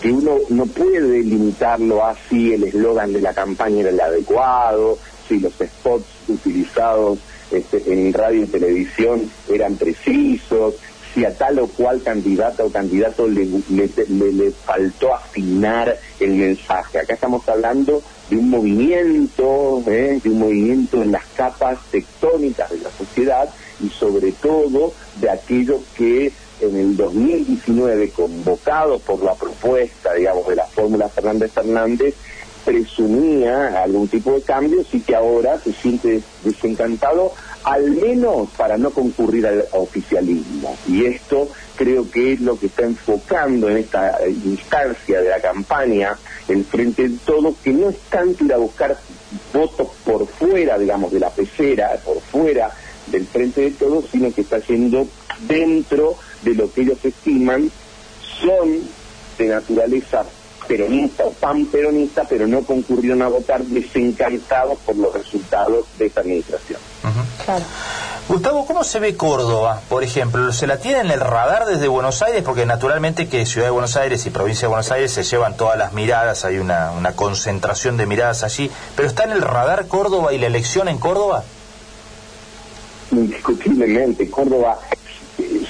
que 0.00 0.12
uno 0.12 0.38
no 0.50 0.66
puede 0.66 1.22
limitarlo 1.22 2.04
así, 2.04 2.52
el 2.52 2.64
eslogan 2.64 3.12
de 3.12 3.20
la 3.20 3.32
campaña 3.32 3.80
era 3.80 3.90
el 3.90 4.00
adecuado, 4.00 4.98
si 5.26 5.40
los 5.40 5.54
spots 5.54 6.06
utilizados 6.28 7.18
este, 7.50 7.82
en 7.92 8.12
radio 8.12 8.42
y 8.42 8.46
televisión 8.46 9.30
eran 9.48 9.76
precisos, 9.76 10.74
si 11.14 11.24
a 11.24 11.34
tal 11.34 11.58
o 11.60 11.66
cual 11.68 12.02
candidata 12.02 12.64
o 12.64 12.70
candidato 12.70 13.26
le, 13.26 13.46
le, 13.70 14.50
faltó 14.50 15.14
afinar 15.14 15.98
el 16.20 16.34
mensaje. 16.34 16.98
Acá 16.98 17.14
estamos 17.14 17.48
hablando 17.48 18.02
de 18.30 18.36
un 18.36 18.50
movimiento, 18.50 19.82
¿eh? 19.86 20.20
de 20.22 20.30
un 20.30 20.38
movimiento 20.38 21.02
en 21.02 21.12
las 21.12 21.24
capas 21.36 21.78
tectónicas 21.90 22.70
de 22.70 22.78
la 22.78 22.90
sociedad 22.90 23.48
y 23.80 23.88
sobre 23.88 24.32
todo 24.32 24.92
de 25.20 25.30
aquellos 25.30 25.80
que 25.96 26.32
en 26.60 26.76
el 26.76 26.96
2019, 26.96 28.10
convocado 28.10 28.98
por 28.98 29.22
la 29.22 29.34
propuesta, 29.34 30.14
digamos, 30.14 30.46
de 30.48 30.56
la 30.56 30.66
fórmula 30.66 31.08
Fernández 31.08 31.52
Fernández, 31.52 32.14
presumía 32.66 33.80
algún 33.84 34.08
tipo 34.08 34.32
de 34.32 34.42
cambios 34.42 34.92
y 34.92 35.00
que 35.00 35.14
ahora 35.14 35.56
se 35.60 35.72
siente 35.72 36.20
desencantado, 36.42 37.32
al 37.62 37.92
menos 37.92 38.50
para 38.56 38.76
no 38.76 38.90
concurrir 38.90 39.46
al 39.46 39.64
oficialismo. 39.70 40.76
Y 40.88 41.04
esto 41.04 41.48
creo 41.76 42.10
que 42.10 42.32
es 42.32 42.40
lo 42.40 42.58
que 42.58 42.66
está 42.66 42.82
enfocando 42.82 43.70
en 43.70 43.76
esta 43.76 44.18
instancia 44.26 45.20
de 45.20 45.30
la 45.30 45.40
campaña 45.40 46.18
el 46.48 46.64
Frente 46.64 47.08
de 47.08 47.16
Todos, 47.24 47.54
que 47.62 47.72
no 47.72 47.88
es 47.88 47.98
tanto 48.10 48.44
ir 48.44 48.52
a 48.52 48.56
buscar 48.56 48.98
votos 49.52 49.88
por 50.04 50.26
fuera, 50.26 50.76
digamos, 50.76 51.12
de 51.12 51.20
la 51.20 51.30
pecera, 51.30 51.96
por 52.04 52.20
fuera 52.20 52.70
del 53.06 53.26
Frente 53.26 53.60
de 53.60 53.70
Todos, 53.70 54.06
sino 54.10 54.34
que 54.34 54.40
está 54.40 54.58
yendo 54.58 55.06
dentro 55.46 56.16
de 56.42 56.54
lo 56.54 56.72
que 56.72 56.80
ellos 56.80 56.98
estiman 57.04 57.70
son 58.40 58.80
de 59.38 59.46
naturaleza 59.46 60.24
peronista 60.66 61.24
o 61.24 61.32
pan 61.32 61.66
peronista, 61.66 62.24
pero 62.28 62.46
no 62.46 62.62
concurrieron 62.62 63.22
a 63.22 63.28
votar 63.28 63.62
desencantados 63.62 64.78
por 64.84 64.96
los 64.96 65.14
resultados 65.14 65.86
de 65.98 66.06
esta 66.06 66.20
administración. 66.20 66.80
Gustavo, 68.28 68.66
¿cómo 68.66 68.82
se 68.82 68.98
ve 68.98 69.16
Córdoba, 69.16 69.80
por 69.88 70.02
ejemplo? 70.02 70.52
¿Se 70.52 70.66
la 70.66 70.78
tiene 70.78 71.00
en 71.00 71.10
el 71.12 71.20
radar 71.20 71.64
desde 71.64 71.86
Buenos 71.86 72.22
Aires? 72.22 72.42
Porque 72.42 72.66
naturalmente 72.66 73.28
que 73.28 73.46
Ciudad 73.46 73.68
de 73.68 73.70
Buenos 73.70 73.96
Aires 73.96 74.26
y 74.26 74.30
Provincia 74.30 74.62
de 74.62 74.68
Buenos 74.68 74.90
Aires 74.90 75.12
se 75.12 75.22
llevan 75.22 75.56
todas 75.56 75.78
las 75.78 75.92
miradas, 75.92 76.44
hay 76.44 76.58
una, 76.58 76.90
una 76.90 77.12
concentración 77.12 77.96
de 77.96 78.06
miradas 78.06 78.42
allí, 78.42 78.68
pero 78.96 79.06
¿está 79.06 79.24
en 79.24 79.30
el 79.30 79.42
radar 79.42 79.86
Córdoba 79.86 80.32
y 80.32 80.38
la 80.38 80.48
elección 80.48 80.88
en 80.88 80.98
Córdoba? 80.98 81.44
Indiscutiblemente, 83.12 84.28
Córdoba 84.28 84.80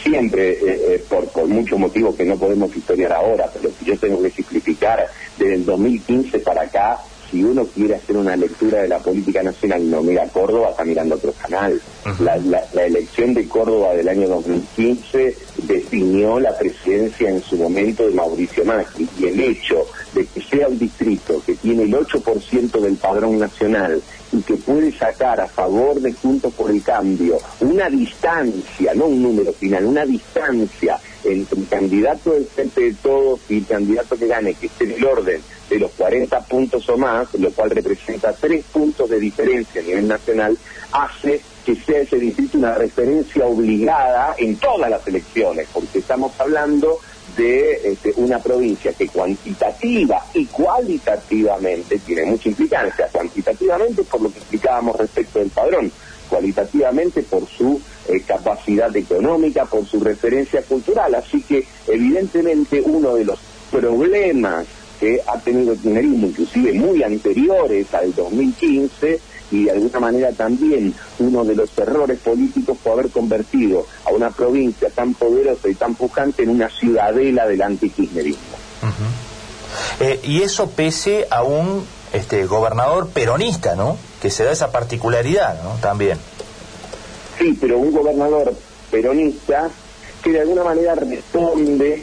siempre, 0.08 0.52
eh, 0.52 0.58
eh, 0.64 1.04
por, 1.08 1.26
por 1.28 1.46
muchos 1.46 1.78
motivos 1.78 2.14
que 2.14 2.24
no 2.24 2.36
podemos 2.36 2.74
historiar 2.74 3.12
ahora, 3.12 3.50
pero 3.52 3.70
si 3.78 3.84
yo 3.84 3.98
tengo 3.98 4.22
que 4.22 4.30
simplificar, 4.30 5.08
desde 5.38 5.54
el 5.54 5.64
2015 5.64 6.38
para 6.40 6.62
acá, 6.62 6.98
si 7.30 7.42
uno 7.42 7.66
quiere 7.66 7.96
hacer 7.96 8.16
una 8.16 8.36
lectura 8.36 8.82
de 8.82 8.88
la 8.88 8.98
política 8.98 9.42
nacional 9.42 9.82
y 9.82 9.86
no 9.86 10.02
mira 10.02 10.28
Córdoba, 10.28 10.70
está 10.70 10.84
mirando 10.84 11.16
otro 11.16 11.32
canal. 11.32 11.80
la, 12.20 12.36
la, 12.36 12.84
elección 12.84 13.34
de 13.34 13.48
Córdoba 13.48 13.94
del 13.94 14.08
año 14.08 14.28
2015 14.28 15.36
definió 15.64 16.38
la 16.38 16.56
presidencia 16.56 17.28
en 17.28 17.42
su 17.42 17.56
momento 17.56 18.06
de 18.06 18.14
Mauricio 18.14 18.64
Macri 18.64 19.08
y 19.18 19.26
el 19.26 19.40
hecho 19.40 19.86
de 20.14 20.24
que 20.26 20.40
sea 20.40 20.68
un 20.68 20.78
distrito 20.78 21.42
que 21.44 21.54
tiene 21.56 21.82
el 21.82 21.92
8% 21.94 22.80
del 22.80 22.96
padrón 22.96 23.38
nacional 23.38 24.00
y 24.32 24.42
que 24.42 24.54
puede 24.54 24.92
sacar 24.92 25.40
a 25.40 25.46
favor 25.46 26.00
de 26.00 26.12
Juntos 26.12 26.52
por 26.54 26.70
el 26.70 26.82
Cambio 26.82 27.38
una 27.60 27.88
distancia, 27.88 28.94
no 28.94 29.06
un 29.06 29.22
número 29.22 29.52
final, 29.52 29.84
una 29.84 30.04
distancia 30.04 30.98
entre 31.24 31.60
el 31.60 31.68
candidato 31.68 32.32
del 32.32 32.46
frente 32.46 32.80
de 32.80 32.94
todos 32.94 33.40
y 33.48 33.58
el 33.58 33.66
candidato 33.66 34.16
que 34.16 34.26
gane, 34.26 34.54
que 34.54 34.66
esté 34.66 34.84
en 34.84 34.92
el 34.92 35.04
orden 35.04 35.40
de 35.68 35.78
los 35.78 35.90
40 35.92 36.40
puntos 36.42 36.88
o 36.88 36.96
más, 36.96 37.32
lo 37.34 37.50
cual 37.50 37.70
representa 37.70 38.32
tres 38.32 38.64
puntos 38.72 39.10
de 39.10 39.18
diferencia 39.18 39.80
a 39.80 39.84
nivel 39.84 40.06
nacional, 40.06 40.56
hace 40.92 41.40
que 41.64 41.74
sea 41.74 42.00
ese 42.00 42.18
distrito 42.18 42.58
una 42.58 42.74
referencia 42.74 43.44
obligada 43.44 44.36
en 44.38 44.56
todas 44.56 44.88
las 44.88 45.06
elecciones, 45.08 45.66
porque 45.72 45.98
estamos 45.98 46.32
hablando 46.38 47.00
de 47.36 47.92
este, 47.92 48.12
una 48.16 48.38
provincia 48.38 48.92
que 48.92 49.08
cuantitativa 49.08 50.24
y 50.34 50.46
cualitativamente 50.46 51.98
tiene 51.98 52.24
mucha 52.24 52.48
implicancia, 52.48 53.08
cuantitativamente 53.12 54.02
por 54.04 54.22
lo 54.22 54.32
que 54.32 54.38
explicábamos 54.38 54.96
respecto 54.96 55.38
del 55.38 55.50
padrón, 55.50 55.92
cualitativamente 56.28 57.22
por 57.22 57.46
su 57.46 57.80
eh, 58.08 58.22
capacidad 58.26 58.94
económica, 58.96 59.66
por 59.66 59.86
su 59.86 60.00
referencia 60.00 60.62
cultural. 60.62 61.14
Así 61.14 61.42
que 61.42 61.66
evidentemente 61.88 62.80
uno 62.80 63.14
de 63.14 63.24
los 63.24 63.38
problemas 63.70 64.66
que 64.98 65.20
ha 65.26 65.38
tenido 65.38 65.72
el 65.72 65.78
kirchnerismo, 65.78 66.26
inclusive 66.26 66.72
muy 66.72 67.02
anteriores 67.02 67.92
al 67.94 68.14
2015, 68.14 69.20
y 69.50 69.64
de 69.64 69.70
alguna 69.70 70.00
manera 70.00 70.32
también 70.32 70.92
uno 71.18 71.44
de 71.44 71.54
los 71.54 71.76
errores 71.78 72.18
políticos 72.18 72.76
fue 72.82 72.92
haber 72.92 73.10
convertido 73.10 73.86
a 74.04 74.10
una 74.10 74.30
provincia 74.30 74.90
tan 74.90 75.14
poderosa 75.14 75.68
y 75.68 75.74
tan 75.74 75.94
pujante 75.94 76.42
en 76.42 76.50
una 76.50 76.68
ciudadela 76.68 77.46
del 77.46 77.62
antikirchnerismo. 77.62 78.56
Eh, 80.00 80.20
y 80.24 80.42
eso 80.42 80.70
pese 80.70 81.26
a 81.30 81.42
un 81.42 81.84
este, 82.12 82.44
gobernador 82.46 83.08
peronista, 83.08 83.76
¿no? 83.76 83.96
Que 84.20 84.30
se 84.30 84.44
da 84.44 84.52
esa 84.52 84.72
particularidad, 84.72 85.62
¿no? 85.62 85.76
También. 85.80 86.18
Sí, 87.38 87.56
pero 87.60 87.78
un 87.78 87.92
gobernador 87.92 88.54
peronista 88.90 89.70
que 90.22 90.32
de 90.32 90.40
alguna 90.40 90.64
manera 90.64 90.94
responde 90.94 92.02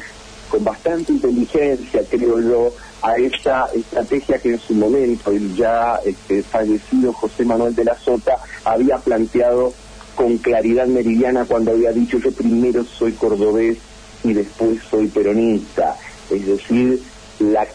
con 0.53 0.63
bastante 0.63 1.13
inteligencia, 1.13 2.03
creo 2.07 2.39
yo, 2.39 2.71
a 3.01 3.15
esa 3.15 3.65
estrategia 3.73 4.37
que 4.37 4.49
en 4.49 4.59
su 4.59 4.75
momento 4.75 5.31
el 5.31 5.55
ya 5.55 5.99
este, 6.05 6.43
fallecido 6.43 7.11
José 7.11 7.43
Manuel 7.43 7.73
de 7.73 7.85
la 7.85 7.97
Sota 7.97 8.37
había 8.63 8.99
planteado 8.99 9.73
con 10.13 10.37
claridad 10.37 10.85
meridiana 10.85 11.45
cuando 11.45 11.71
había 11.71 11.91
dicho 11.91 12.19
yo 12.19 12.31
primero 12.31 12.83
soy 12.83 13.13
cordobés 13.13 13.79
y 14.23 14.33
después 14.33 14.77
soy 14.91 15.07
peronista. 15.07 15.97
Es 16.29 16.45
decir, 16.45 17.01
la 17.39 17.65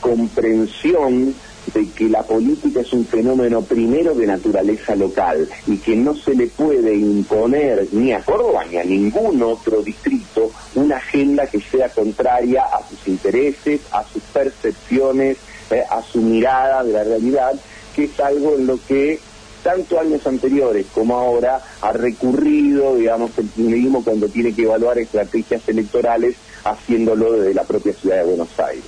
comprensión 0.00 1.34
de 1.72 1.88
que 1.90 2.08
la 2.08 2.22
política 2.22 2.80
es 2.80 2.92
un 2.92 3.06
fenómeno 3.06 3.62
primero 3.62 4.14
de 4.14 4.26
naturaleza 4.26 4.94
local 4.94 5.48
y 5.66 5.78
que 5.78 5.96
no 5.96 6.14
se 6.14 6.34
le 6.34 6.46
puede 6.48 6.94
imponer 6.94 7.88
ni 7.92 8.12
a 8.12 8.20
Córdoba 8.20 8.64
ni 8.70 8.76
a 8.78 8.84
ningún 8.84 9.42
otro 9.42 9.82
distrito 9.82 10.50
una 10.74 10.96
agenda 10.96 11.46
que 11.46 11.60
sea 11.60 11.88
contraria 11.88 12.62
a 12.62 12.86
sus 12.88 13.08
intereses, 13.08 13.80
a 13.92 14.04
sus 14.04 14.22
percepciones, 14.24 15.36
eh, 15.70 15.82
a 15.88 16.02
su 16.02 16.20
mirada 16.20 16.82
de 16.84 16.92
la 16.92 17.04
realidad, 17.04 17.54
que 17.94 18.04
es 18.04 18.20
algo 18.20 18.54
en 18.56 18.66
lo 18.66 18.78
que 18.86 19.18
tanto 19.64 19.98
años 19.98 20.24
anteriores 20.26 20.86
como 20.94 21.16
ahora, 21.16 21.60
ha 21.80 21.92
recurrido, 21.92 22.96
digamos, 22.96 23.30
el 23.38 23.64
mismo 23.64 24.04
cuando 24.04 24.28
tiene 24.28 24.54
que 24.54 24.64
evaluar 24.64 24.98
estrategias 24.98 25.66
electorales, 25.66 26.36
haciéndolo 26.64 27.32
desde 27.32 27.54
la 27.54 27.64
propia 27.64 27.92
ciudad 27.92 28.16
de 28.16 28.24
Buenos 28.24 28.48
Aires. 28.58 28.84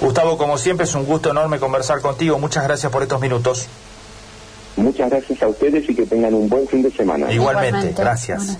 Gustavo, 0.00 0.36
como 0.36 0.58
siempre, 0.58 0.84
es 0.84 0.94
un 0.94 1.04
gusto 1.04 1.30
enorme 1.30 1.58
conversar 1.58 2.00
contigo. 2.00 2.38
Muchas 2.38 2.64
gracias 2.64 2.92
por 2.92 3.02
estos 3.02 3.20
minutos. 3.20 3.66
Muchas 4.76 5.08
gracias 5.08 5.42
a 5.42 5.48
ustedes 5.48 5.88
y 5.88 5.94
que 5.94 6.04
tengan 6.04 6.34
un 6.34 6.48
buen 6.48 6.68
fin 6.68 6.82
de 6.82 6.90
semana. 6.90 7.32
Igualmente, 7.32 7.94
gracias. 7.96 8.58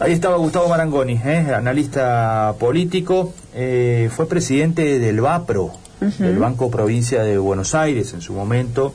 Ahí 0.00 0.12
estaba 0.12 0.36
Gustavo 0.36 0.68
Marangoni, 0.68 1.20
¿eh? 1.24 1.52
analista 1.54 2.56
político, 2.58 3.32
eh, 3.54 4.10
fue 4.10 4.26
presidente 4.26 4.98
del 4.98 5.20
BAPRO, 5.20 5.70
del 6.18 6.38
Banco 6.38 6.72
Provincia 6.72 7.22
de 7.22 7.38
Buenos 7.38 7.76
Aires 7.76 8.12
en 8.12 8.20
su 8.20 8.32
momento, 8.32 8.94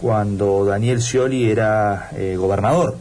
cuando 0.00 0.64
Daniel 0.64 1.02
Scioli 1.02 1.50
era 1.50 2.08
eh, 2.16 2.36
gobernador. 2.38 2.96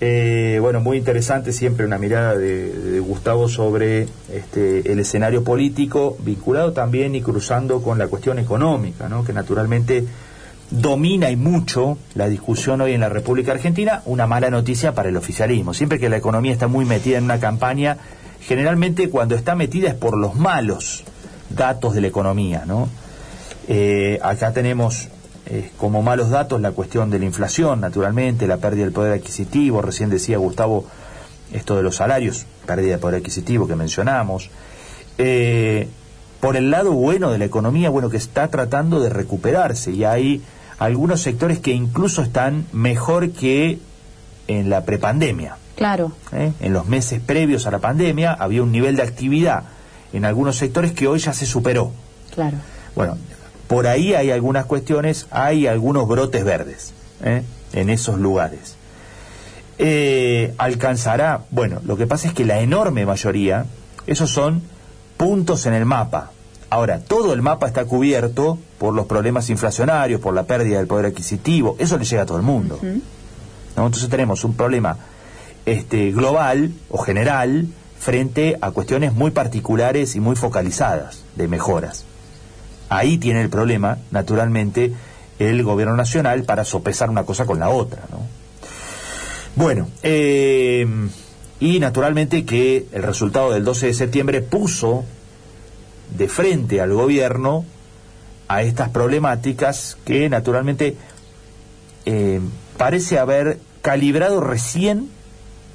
Bueno, 0.00 0.80
muy 0.80 0.96
interesante 0.96 1.52
siempre 1.52 1.84
una 1.84 1.98
mirada 1.98 2.34
de, 2.36 3.00
Gustavo 3.00 3.48
sobre 3.48 4.08
este, 4.32 4.92
el 4.92 4.98
escenario 4.98 5.44
político, 5.44 6.16
vinculado 6.20 6.72
también 6.72 7.14
y 7.14 7.22
cruzando 7.22 7.82
con 7.82 7.98
la 7.98 8.08
cuestión 8.08 8.38
económica, 8.38 9.08
¿no? 9.08 9.24
que 9.24 9.32
naturalmente 9.32 10.06
domina 10.70 11.30
y 11.30 11.36
mucho 11.36 11.98
la 12.14 12.28
discusión 12.28 12.80
hoy 12.80 12.92
en 12.92 13.00
la 13.00 13.08
República 13.08 13.52
Argentina, 13.52 14.02
una 14.06 14.26
mala 14.26 14.50
noticia 14.50 14.94
para 14.94 15.08
el 15.08 15.16
oficialismo. 15.16 15.74
Siempre 15.74 15.98
que 15.98 16.08
la 16.08 16.16
economía 16.16 16.52
está 16.52 16.68
muy 16.68 16.84
metida 16.84 17.18
en 17.18 17.24
una 17.24 17.40
campaña, 17.40 17.98
generalmente 18.40 19.10
cuando 19.10 19.34
está 19.34 19.54
metida 19.54 19.88
es 19.88 19.94
por 19.94 20.16
los 20.16 20.34
malos 20.36 21.04
datos 21.50 21.94
de 21.94 22.00
la 22.00 22.06
economía, 22.06 22.64
¿no? 22.66 22.88
Eh, 23.68 24.18
acá 24.22 24.52
tenemos 24.52 25.08
eh, 25.52 25.72
como 25.76 26.00
malos 26.00 26.30
datos 26.30 26.60
la 26.60 26.70
cuestión 26.70 27.10
de 27.10 27.18
la 27.18 27.24
inflación, 27.24 27.80
naturalmente, 27.80 28.46
la 28.46 28.58
pérdida 28.58 28.84
del 28.84 28.92
poder 28.92 29.14
adquisitivo, 29.14 29.82
recién 29.82 30.08
decía 30.08 30.38
Gustavo 30.38 30.84
esto 31.52 31.74
de 31.76 31.82
los 31.82 31.96
salarios, 31.96 32.46
pérdida 32.66 32.92
de 32.92 32.98
poder 32.98 33.16
adquisitivo 33.16 33.66
que 33.66 33.74
mencionamos. 33.74 34.48
Eh, 35.18 35.88
por 36.38 36.56
el 36.56 36.70
lado 36.70 36.92
bueno 36.92 37.32
de 37.32 37.38
la 37.38 37.46
economía, 37.46 37.90
bueno, 37.90 38.10
que 38.10 38.16
está 38.16 38.46
tratando 38.46 39.00
de 39.00 39.10
recuperarse 39.10 39.90
y 39.90 40.04
hay 40.04 40.40
algunos 40.78 41.20
sectores 41.20 41.58
que 41.58 41.72
incluso 41.72 42.22
están 42.22 42.66
mejor 42.72 43.32
que 43.32 43.80
en 44.46 44.70
la 44.70 44.84
prepandemia. 44.84 45.56
Claro. 45.74 46.12
¿Eh? 46.32 46.52
En 46.60 46.72
los 46.72 46.86
meses 46.86 47.20
previos 47.20 47.66
a 47.66 47.72
la 47.72 47.80
pandemia 47.80 48.34
había 48.34 48.62
un 48.62 48.70
nivel 48.70 48.94
de 48.94 49.02
actividad 49.02 49.64
en 50.12 50.24
algunos 50.24 50.56
sectores 50.56 50.92
que 50.92 51.08
hoy 51.08 51.18
ya 51.18 51.32
se 51.32 51.44
superó. 51.44 51.90
Claro. 52.32 52.58
Bueno, 52.94 53.18
por 53.70 53.86
ahí 53.86 54.14
hay 54.14 54.32
algunas 54.32 54.66
cuestiones, 54.66 55.28
hay 55.30 55.68
algunos 55.68 56.08
brotes 56.08 56.44
verdes 56.44 56.92
¿eh? 57.22 57.44
en 57.72 57.88
esos 57.88 58.18
lugares. 58.18 58.74
Eh, 59.78 60.54
alcanzará, 60.58 61.42
bueno, 61.52 61.80
lo 61.84 61.96
que 61.96 62.08
pasa 62.08 62.26
es 62.26 62.34
que 62.34 62.44
la 62.44 62.58
enorme 62.58 63.06
mayoría, 63.06 63.66
esos 64.08 64.30
son 64.30 64.60
puntos 65.16 65.66
en 65.66 65.74
el 65.74 65.84
mapa, 65.84 66.32
Ahora, 66.72 67.00
todo 67.00 67.32
el 67.32 67.42
mapa 67.42 67.66
está 67.66 67.84
cubierto 67.84 68.56
por 68.78 68.94
los 68.94 69.06
problemas 69.06 69.50
inflacionarios, 69.50 70.20
por 70.20 70.34
la 70.34 70.44
pérdida 70.44 70.78
del 70.78 70.86
poder 70.86 71.06
adquisitivo, 71.06 71.74
eso 71.80 71.98
le 71.98 72.04
llega 72.04 72.22
a 72.22 72.26
todo 72.26 72.36
el 72.36 72.44
mundo. 72.44 72.78
Entonces 73.76 74.08
tenemos 74.08 74.44
un 74.44 74.54
problema 74.54 74.96
este, 75.66 76.12
global 76.12 76.72
o 76.88 76.98
general 76.98 77.66
frente 77.98 78.56
a 78.60 78.70
cuestiones 78.70 79.12
muy 79.12 79.32
particulares 79.32 80.14
y 80.14 80.20
muy 80.20 80.36
focalizadas 80.36 81.24
de 81.34 81.48
mejoras. 81.48 82.04
Ahí 82.90 83.18
tiene 83.18 83.40
el 83.40 83.48
problema, 83.48 83.98
naturalmente, 84.10 84.92
el 85.38 85.62
gobierno 85.62 85.96
nacional 85.96 86.42
para 86.42 86.64
sopesar 86.64 87.08
una 87.08 87.24
cosa 87.24 87.46
con 87.46 87.58
la 87.58 87.70
otra. 87.70 88.02
Bueno, 89.56 89.88
eh, 90.02 90.86
y 91.60 91.78
naturalmente 91.78 92.44
que 92.44 92.88
el 92.92 93.02
resultado 93.02 93.52
del 93.52 93.64
12 93.64 93.86
de 93.86 93.94
septiembre 93.94 94.42
puso 94.42 95.04
de 96.16 96.28
frente 96.28 96.80
al 96.80 96.92
gobierno 96.92 97.64
a 98.48 98.62
estas 98.62 98.88
problemáticas 98.88 99.96
que 100.04 100.28
naturalmente 100.28 100.96
eh, 102.06 102.40
parece 102.76 103.18
haber 103.18 103.60
calibrado 103.82 104.40
recién 104.40 105.08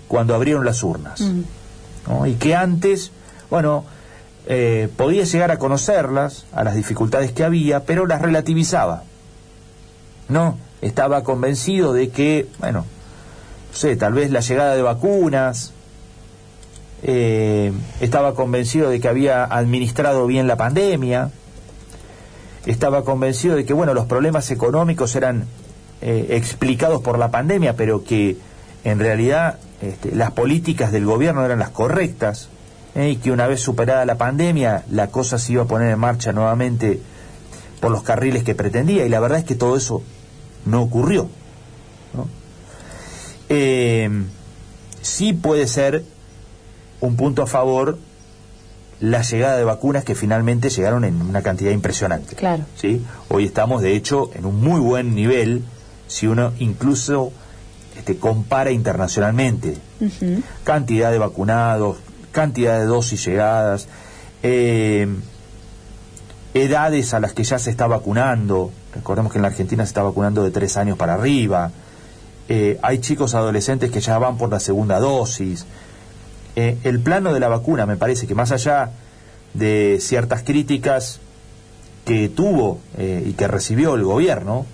cuando 0.09 0.35
abrieron 0.35 0.65
las 0.65 0.83
urnas. 0.83 1.21
Mm. 1.21 2.25
Y 2.27 2.33
que 2.33 2.55
antes, 2.55 3.11
bueno, 3.49 3.85
eh, 4.47 4.89
podía 4.95 5.23
llegar 5.23 5.51
a 5.51 5.57
conocerlas, 5.57 6.45
a 6.53 6.63
las 6.63 6.75
dificultades 6.75 7.31
que 7.31 7.43
había, 7.43 7.83
pero 7.83 8.05
las 8.05 8.21
relativizaba. 8.21 9.03
¿No? 10.29 10.57
Estaba 10.81 11.23
convencido 11.23 11.93
de 11.93 12.09
que, 12.09 12.47
bueno, 12.59 12.85
no 13.71 13.77
sé, 13.77 13.95
tal 13.95 14.13
vez 14.13 14.31
la 14.31 14.41
llegada 14.41 14.75
de 14.75 14.81
vacunas, 14.81 15.73
eh, 17.03 17.71
estaba 17.99 18.33
convencido 18.33 18.89
de 18.89 18.99
que 18.99 19.07
había 19.07 19.43
administrado 19.43 20.25
bien 20.27 20.47
la 20.47 20.57
pandemia, 20.57 21.31
estaba 22.65 23.03
convencido 23.03 23.55
de 23.55 23.65
que, 23.65 23.73
bueno, 23.73 23.93
los 23.93 24.05
problemas 24.05 24.49
económicos 24.49 25.15
eran 25.15 25.45
eh, 26.01 26.27
explicados 26.31 27.01
por 27.01 27.19
la 27.19 27.29
pandemia, 27.31 27.75
pero 27.75 28.03
que 28.03 28.37
en 28.83 28.99
realidad 28.99 29.59
este, 29.81 30.15
las 30.15 30.31
políticas 30.31 30.91
del 30.91 31.05
gobierno 31.05 31.45
eran 31.45 31.59
las 31.59 31.69
correctas, 31.69 32.49
eh, 32.95 33.09
y 33.11 33.15
que 33.17 33.31
una 33.31 33.47
vez 33.47 33.61
superada 33.61 34.05
la 34.05 34.17
pandemia 34.17 34.83
la 34.89 35.07
cosa 35.07 35.37
se 35.37 35.53
iba 35.53 35.63
a 35.63 35.67
poner 35.67 35.91
en 35.91 35.99
marcha 35.99 36.31
nuevamente 36.31 37.01
por 37.79 37.91
los 37.91 38.03
carriles 38.03 38.43
que 38.43 38.55
pretendía, 38.55 39.05
y 39.05 39.09
la 39.09 39.19
verdad 39.19 39.39
es 39.39 39.45
que 39.45 39.55
todo 39.55 39.75
eso 39.75 40.01
no 40.65 40.81
ocurrió. 40.81 41.29
sí 45.01 45.33
puede 45.33 45.67
ser 45.67 46.03
un 46.99 47.15
punto 47.15 47.43
a 47.43 47.47
favor 47.47 47.99
la 48.99 49.21
llegada 49.21 49.57
de 49.57 49.63
vacunas 49.63 50.03
que 50.03 50.15
finalmente 50.15 50.69
llegaron 50.69 51.03
en 51.03 51.21
una 51.21 51.41
cantidad 51.41 51.71
impresionante. 51.71 52.35
Claro. 52.35 52.65
¿sí? 52.75 53.03
Hoy 53.29 53.45
estamos, 53.45 53.81
de 53.81 53.95
hecho, 53.95 54.31
en 54.33 54.45
un 54.45 54.61
muy 54.61 54.79
buen 54.79 55.15
nivel, 55.15 55.63
si 56.07 56.27
uno 56.27 56.53
incluso 56.59 57.31
este, 57.97 58.17
compara 58.17 58.71
internacionalmente. 58.71 59.77
Cantidad 60.63 61.11
de 61.11 61.17
vacunados, 61.17 61.97
cantidad 62.35 62.77
de 62.77 62.85
dosis 62.85 63.25
llegadas, 63.25 63.87
eh, 64.43 65.07
edades 66.53 67.13
a 67.13 67.21
las 67.21 67.31
que 67.31 67.45
ya 67.45 67.57
se 67.57 67.71
está 67.71 67.87
vacunando. 67.87 68.71
Recordemos 68.93 69.31
que 69.31 69.37
en 69.37 69.43
la 69.43 69.47
Argentina 69.47 69.85
se 69.85 69.91
está 69.91 70.03
vacunando 70.03 70.43
de 70.43 70.51
tres 70.51 70.75
años 70.75 70.97
para 70.97 71.13
arriba. 71.13 71.71
Eh, 72.49 72.77
hay 72.83 72.99
chicos 72.99 73.35
adolescentes 73.35 73.89
que 73.89 74.01
ya 74.01 74.17
van 74.17 74.37
por 74.37 74.51
la 74.51 74.59
segunda 74.59 74.99
dosis. 74.99 75.65
Eh, 76.57 76.77
el 76.83 76.99
plano 76.99 77.33
de 77.33 77.39
la 77.39 77.47
vacuna, 77.47 77.85
me 77.85 77.95
parece 77.95 78.27
que 78.27 78.35
más 78.35 78.51
allá 78.51 78.91
de 79.53 79.99
ciertas 80.01 80.43
críticas 80.43 81.21
que 82.03 82.27
tuvo 82.29 82.81
y 82.97 83.33
que 83.33 83.47
recibió 83.47 83.95
el 83.95 84.03
gobierno, 84.03 84.65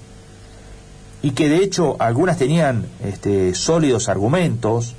y 1.21 1.31
que 1.31 1.47
de 1.47 1.63
hecho 1.63 1.95
algunas 1.99 2.37
tenían 2.37 2.87
este, 3.05 3.55
sólidos 3.55 4.09
argumentos, 4.09 4.95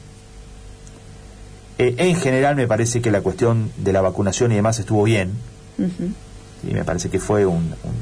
eh, 1.83 1.95
en 1.99 2.17
general 2.17 2.55
me 2.55 2.67
parece 2.69 3.01
que 3.01 3.11
la 3.11 3.21
cuestión 3.21 3.73
de 3.77 3.93
la 3.93 4.01
vacunación 4.01 4.53
y 4.53 4.57
demás 4.57 4.79
estuvo 4.79 5.03
bien, 5.03 5.33
y 5.79 6.73
me 6.73 6.85
parece 6.85 7.11
que 7.11 7.19
fue 7.19 7.45
un, 7.45 7.75
un, 7.83 7.97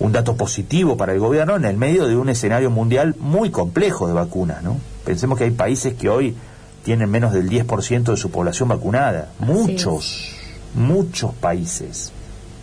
un, 0.00 0.12
dato 0.12 0.36
positivo 0.36 0.98
para 0.98 1.14
el 1.14 1.18
gobierno 1.18 1.56
en 1.56 1.64
el 1.64 1.78
medio 1.78 2.06
de 2.06 2.14
un 2.14 2.28
escenario 2.28 2.70
mundial 2.70 3.14
muy 3.18 3.50
complejo 3.50 4.06
de 4.06 4.12
vacunas. 4.12 4.62
¿no? 4.62 4.78
Pensemos 5.04 5.38
que 5.38 5.44
hay 5.44 5.50
países 5.52 5.94
que 5.94 6.10
hoy 6.10 6.36
tienen 6.84 7.10
menos 7.10 7.32
del 7.32 7.48
10% 7.48 8.04
de 8.04 8.16
su 8.18 8.30
población 8.30 8.68
vacunada. 8.68 9.30
Muchos, 9.38 10.36
muchos 10.74 11.32
países, 11.32 12.12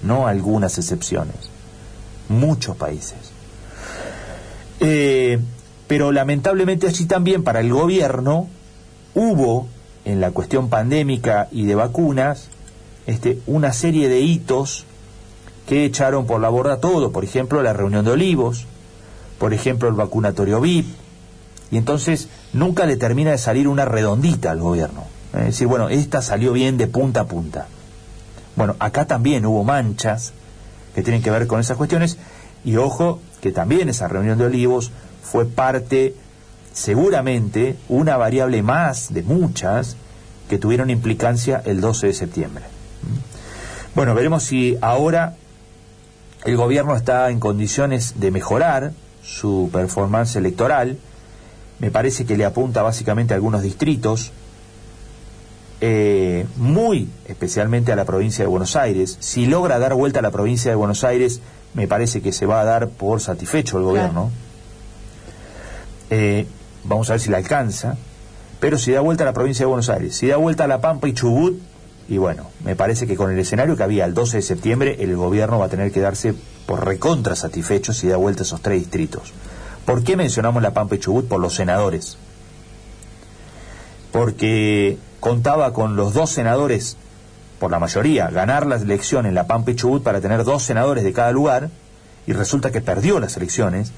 no 0.03 0.27
algunas 0.27 0.77
excepciones, 0.77 1.35
muchos 2.29 2.77
países. 2.77 3.17
Eh, 4.79 5.39
pero 5.87 6.11
lamentablemente 6.11 6.87
así 6.87 7.05
también 7.05 7.43
para 7.43 7.59
el 7.59 7.73
gobierno 7.73 8.49
hubo 9.15 9.67
en 10.05 10.21
la 10.21 10.31
cuestión 10.31 10.69
pandémica 10.69 11.47
y 11.51 11.65
de 11.65 11.75
vacunas 11.75 12.49
este, 13.05 13.39
una 13.47 13.73
serie 13.73 14.09
de 14.09 14.21
hitos 14.21 14.85
que 15.67 15.85
echaron 15.85 16.25
por 16.25 16.41
la 16.41 16.49
borda 16.49 16.79
todo, 16.79 17.11
por 17.11 17.23
ejemplo 17.23 17.61
la 17.61 17.73
reunión 17.73 18.05
de 18.05 18.11
olivos, 18.11 18.65
por 19.39 19.53
ejemplo 19.53 19.87
el 19.87 19.95
vacunatorio 19.95 20.59
VIP, 20.59 20.87
y 21.71 21.77
entonces 21.77 22.27
nunca 22.51 22.85
le 22.85 22.97
termina 22.97 23.31
de 23.31 23.37
salir 23.37 23.67
una 23.67 23.85
redondita 23.85 24.51
al 24.51 24.59
gobierno. 24.59 25.05
Es 25.33 25.45
decir, 25.45 25.67
bueno, 25.67 25.89
esta 25.89 26.21
salió 26.21 26.53
bien 26.53 26.77
de 26.77 26.87
punta 26.87 27.21
a 27.21 27.25
punta. 27.25 27.67
Bueno, 28.55 28.75
acá 28.77 29.05
también 29.05 29.45
hubo 29.45 29.63
manchas 29.63 30.33
que 30.93 31.01
tienen 31.01 31.23
que 31.23 31.31
ver 31.31 31.47
con 31.47 31.59
esas 31.59 31.77
cuestiones 31.77 32.17
y 32.63 32.75
ojo 32.75 33.19
que 33.41 33.51
también 33.51 33.89
esa 33.89 34.07
reunión 34.07 34.37
de 34.37 34.45
olivos 34.45 34.91
fue 35.23 35.45
parte, 35.45 36.13
seguramente, 36.73 37.77
una 37.87 38.17
variable 38.17 38.61
más 38.63 39.13
de 39.13 39.23
muchas 39.23 39.95
que 40.49 40.57
tuvieron 40.57 40.89
implicancia 40.89 41.61
el 41.65 41.79
12 41.79 42.07
de 42.07 42.13
septiembre. 42.13 42.65
Bueno, 43.95 44.15
veremos 44.15 44.43
si 44.43 44.77
ahora 44.81 45.35
el 46.45 46.57
gobierno 46.57 46.95
está 46.95 47.29
en 47.29 47.39
condiciones 47.39 48.19
de 48.19 48.31
mejorar 48.31 48.91
su 49.23 49.69
performance 49.71 50.35
electoral. 50.35 50.97
Me 51.79 51.91
parece 51.91 52.25
que 52.25 52.37
le 52.37 52.45
apunta 52.45 52.81
básicamente 52.81 53.33
a 53.33 53.35
algunos 53.35 53.61
distritos, 53.61 54.31
eh, 55.79 56.45
muy 56.57 57.09
especialmente 57.27 57.91
a 57.91 57.95
la 57.95 58.05
provincia 58.05 58.43
de 58.43 58.49
Buenos 58.49 58.75
Aires. 58.75 59.17
Si 59.19 59.45
logra 59.45 59.79
dar 59.79 59.93
vuelta 59.93 60.19
a 60.19 60.21
la 60.21 60.31
provincia 60.31 60.71
de 60.71 60.75
Buenos 60.75 61.03
Aires, 61.03 61.39
me 61.73 61.87
parece 61.87 62.21
que 62.21 62.31
se 62.31 62.45
va 62.45 62.61
a 62.61 62.65
dar 62.65 62.89
por 62.89 63.21
satisfecho 63.21 63.77
el 63.77 63.83
gobierno. 63.83 64.31
Eh, 66.09 66.45
vamos 66.83 67.09
a 67.09 67.13
ver 67.13 67.19
si 67.19 67.29
la 67.29 67.37
alcanza. 67.37 67.97
Pero 68.59 68.77
si 68.77 68.91
da 68.91 69.01
vuelta 69.01 69.23
a 69.23 69.25
la 69.25 69.33
provincia 69.33 69.63
de 69.63 69.67
Buenos 69.67 69.89
Aires, 69.89 70.15
si 70.15 70.27
da 70.27 70.37
vuelta 70.37 70.63
a 70.63 70.67
La 70.67 70.79
Pampa 70.79 71.07
y 71.07 71.13
Chubut, 71.13 71.59
y 72.07 72.17
bueno, 72.17 72.49
me 72.63 72.75
parece 72.75 73.07
que 73.07 73.15
con 73.15 73.31
el 73.31 73.39
escenario 73.39 73.75
que 73.75 73.83
había 73.83 74.05
el 74.05 74.13
12 74.13 74.37
de 74.37 74.43
septiembre, 74.43 74.97
el 74.99 75.15
gobierno 75.15 75.59
va 75.59 75.65
a 75.65 75.69
tener 75.69 75.91
que 75.91 75.99
darse 75.99 76.33
por 76.65 76.85
recontra 76.85 77.35
satisfecho 77.35 77.93
si 77.93 78.07
da 78.07 78.17
vuelta 78.17 78.43
a 78.43 78.45
esos 78.45 78.61
tres 78.61 78.79
distritos. 78.79 79.33
¿Por 79.85 80.03
qué 80.03 80.15
mencionamos 80.15 80.63
La 80.63 80.71
Pampa 80.71 80.95
y 80.95 80.99
Chubut? 80.99 81.27
Por 81.27 81.41
los 81.41 81.55
senadores. 81.55 82.17
Porque 84.11 84.97
contaba 85.19 85.73
con 85.73 85.95
los 85.95 86.13
dos 86.13 86.29
senadores, 86.29 86.97
por 87.59 87.71
la 87.71 87.79
mayoría, 87.79 88.29
ganar 88.29 88.65
la 88.65 88.75
elección 88.75 89.25
en 89.25 89.35
La 89.35 89.47
Pampa 89.47 89.71
y 89.71 89.75
Chubut 89.75 90.03
para 90.03 90.21
tener 90.21 90.43
dos 90.43 90.63
senadores 90.63 91.03
de 91.03 91.13
cada 91.13 91.31
lugar, 91.31 91.69
y 92.27 92.33
resulta 92.33 92.71
que 92.71 92.79
perdió 92.79 93.19
las 93.19 93.35
elecciones 93.35 93.91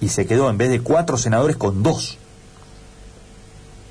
y 0.00 0.08
se 0.08 0.26
quedó 0.26 0.50
en 0.50 0.58
vez 0.58 0.70
de 0.70 0.80
cuatro 0.80 1.16
senadores 1.16 1.56
con 1.56 1.82
dos 1.82 2.18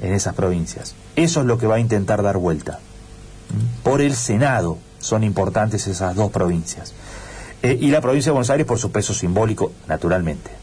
en 0.02 0.14
esas 0.14 0.36
provincias. 0.36 0.96
Eso 1.16 1.42
es 1.42 1.46
lo 1.46 1.58
que 1.58 1.68
va 1.68 1.76
a 1.76 1.80
intentar 1.80 2.22
dar 2.22 2.38
vuelta. 2.38 2.80
Por 3.84 4.02
el 4.02 4.16
Senado 4.16 4.78
son 5.00 5.24
importantes 5.24 5.88
esas 5.88 6.16
dos 6.16 6.32
provincias. 6.32 6.94
Eh, 7.62 7.78
y 7.80 7.92
la 7.92 8.02
provincia 8.02 8.30
de 8.30 8.34
Buenos 8.34 8.50
Aires 8.50 8.66
por 8.66 8.80
su 8.80 8.92
peso 8.92 9.14
simbólico, 9.14 9.72
naturalmente. 9.88 10.63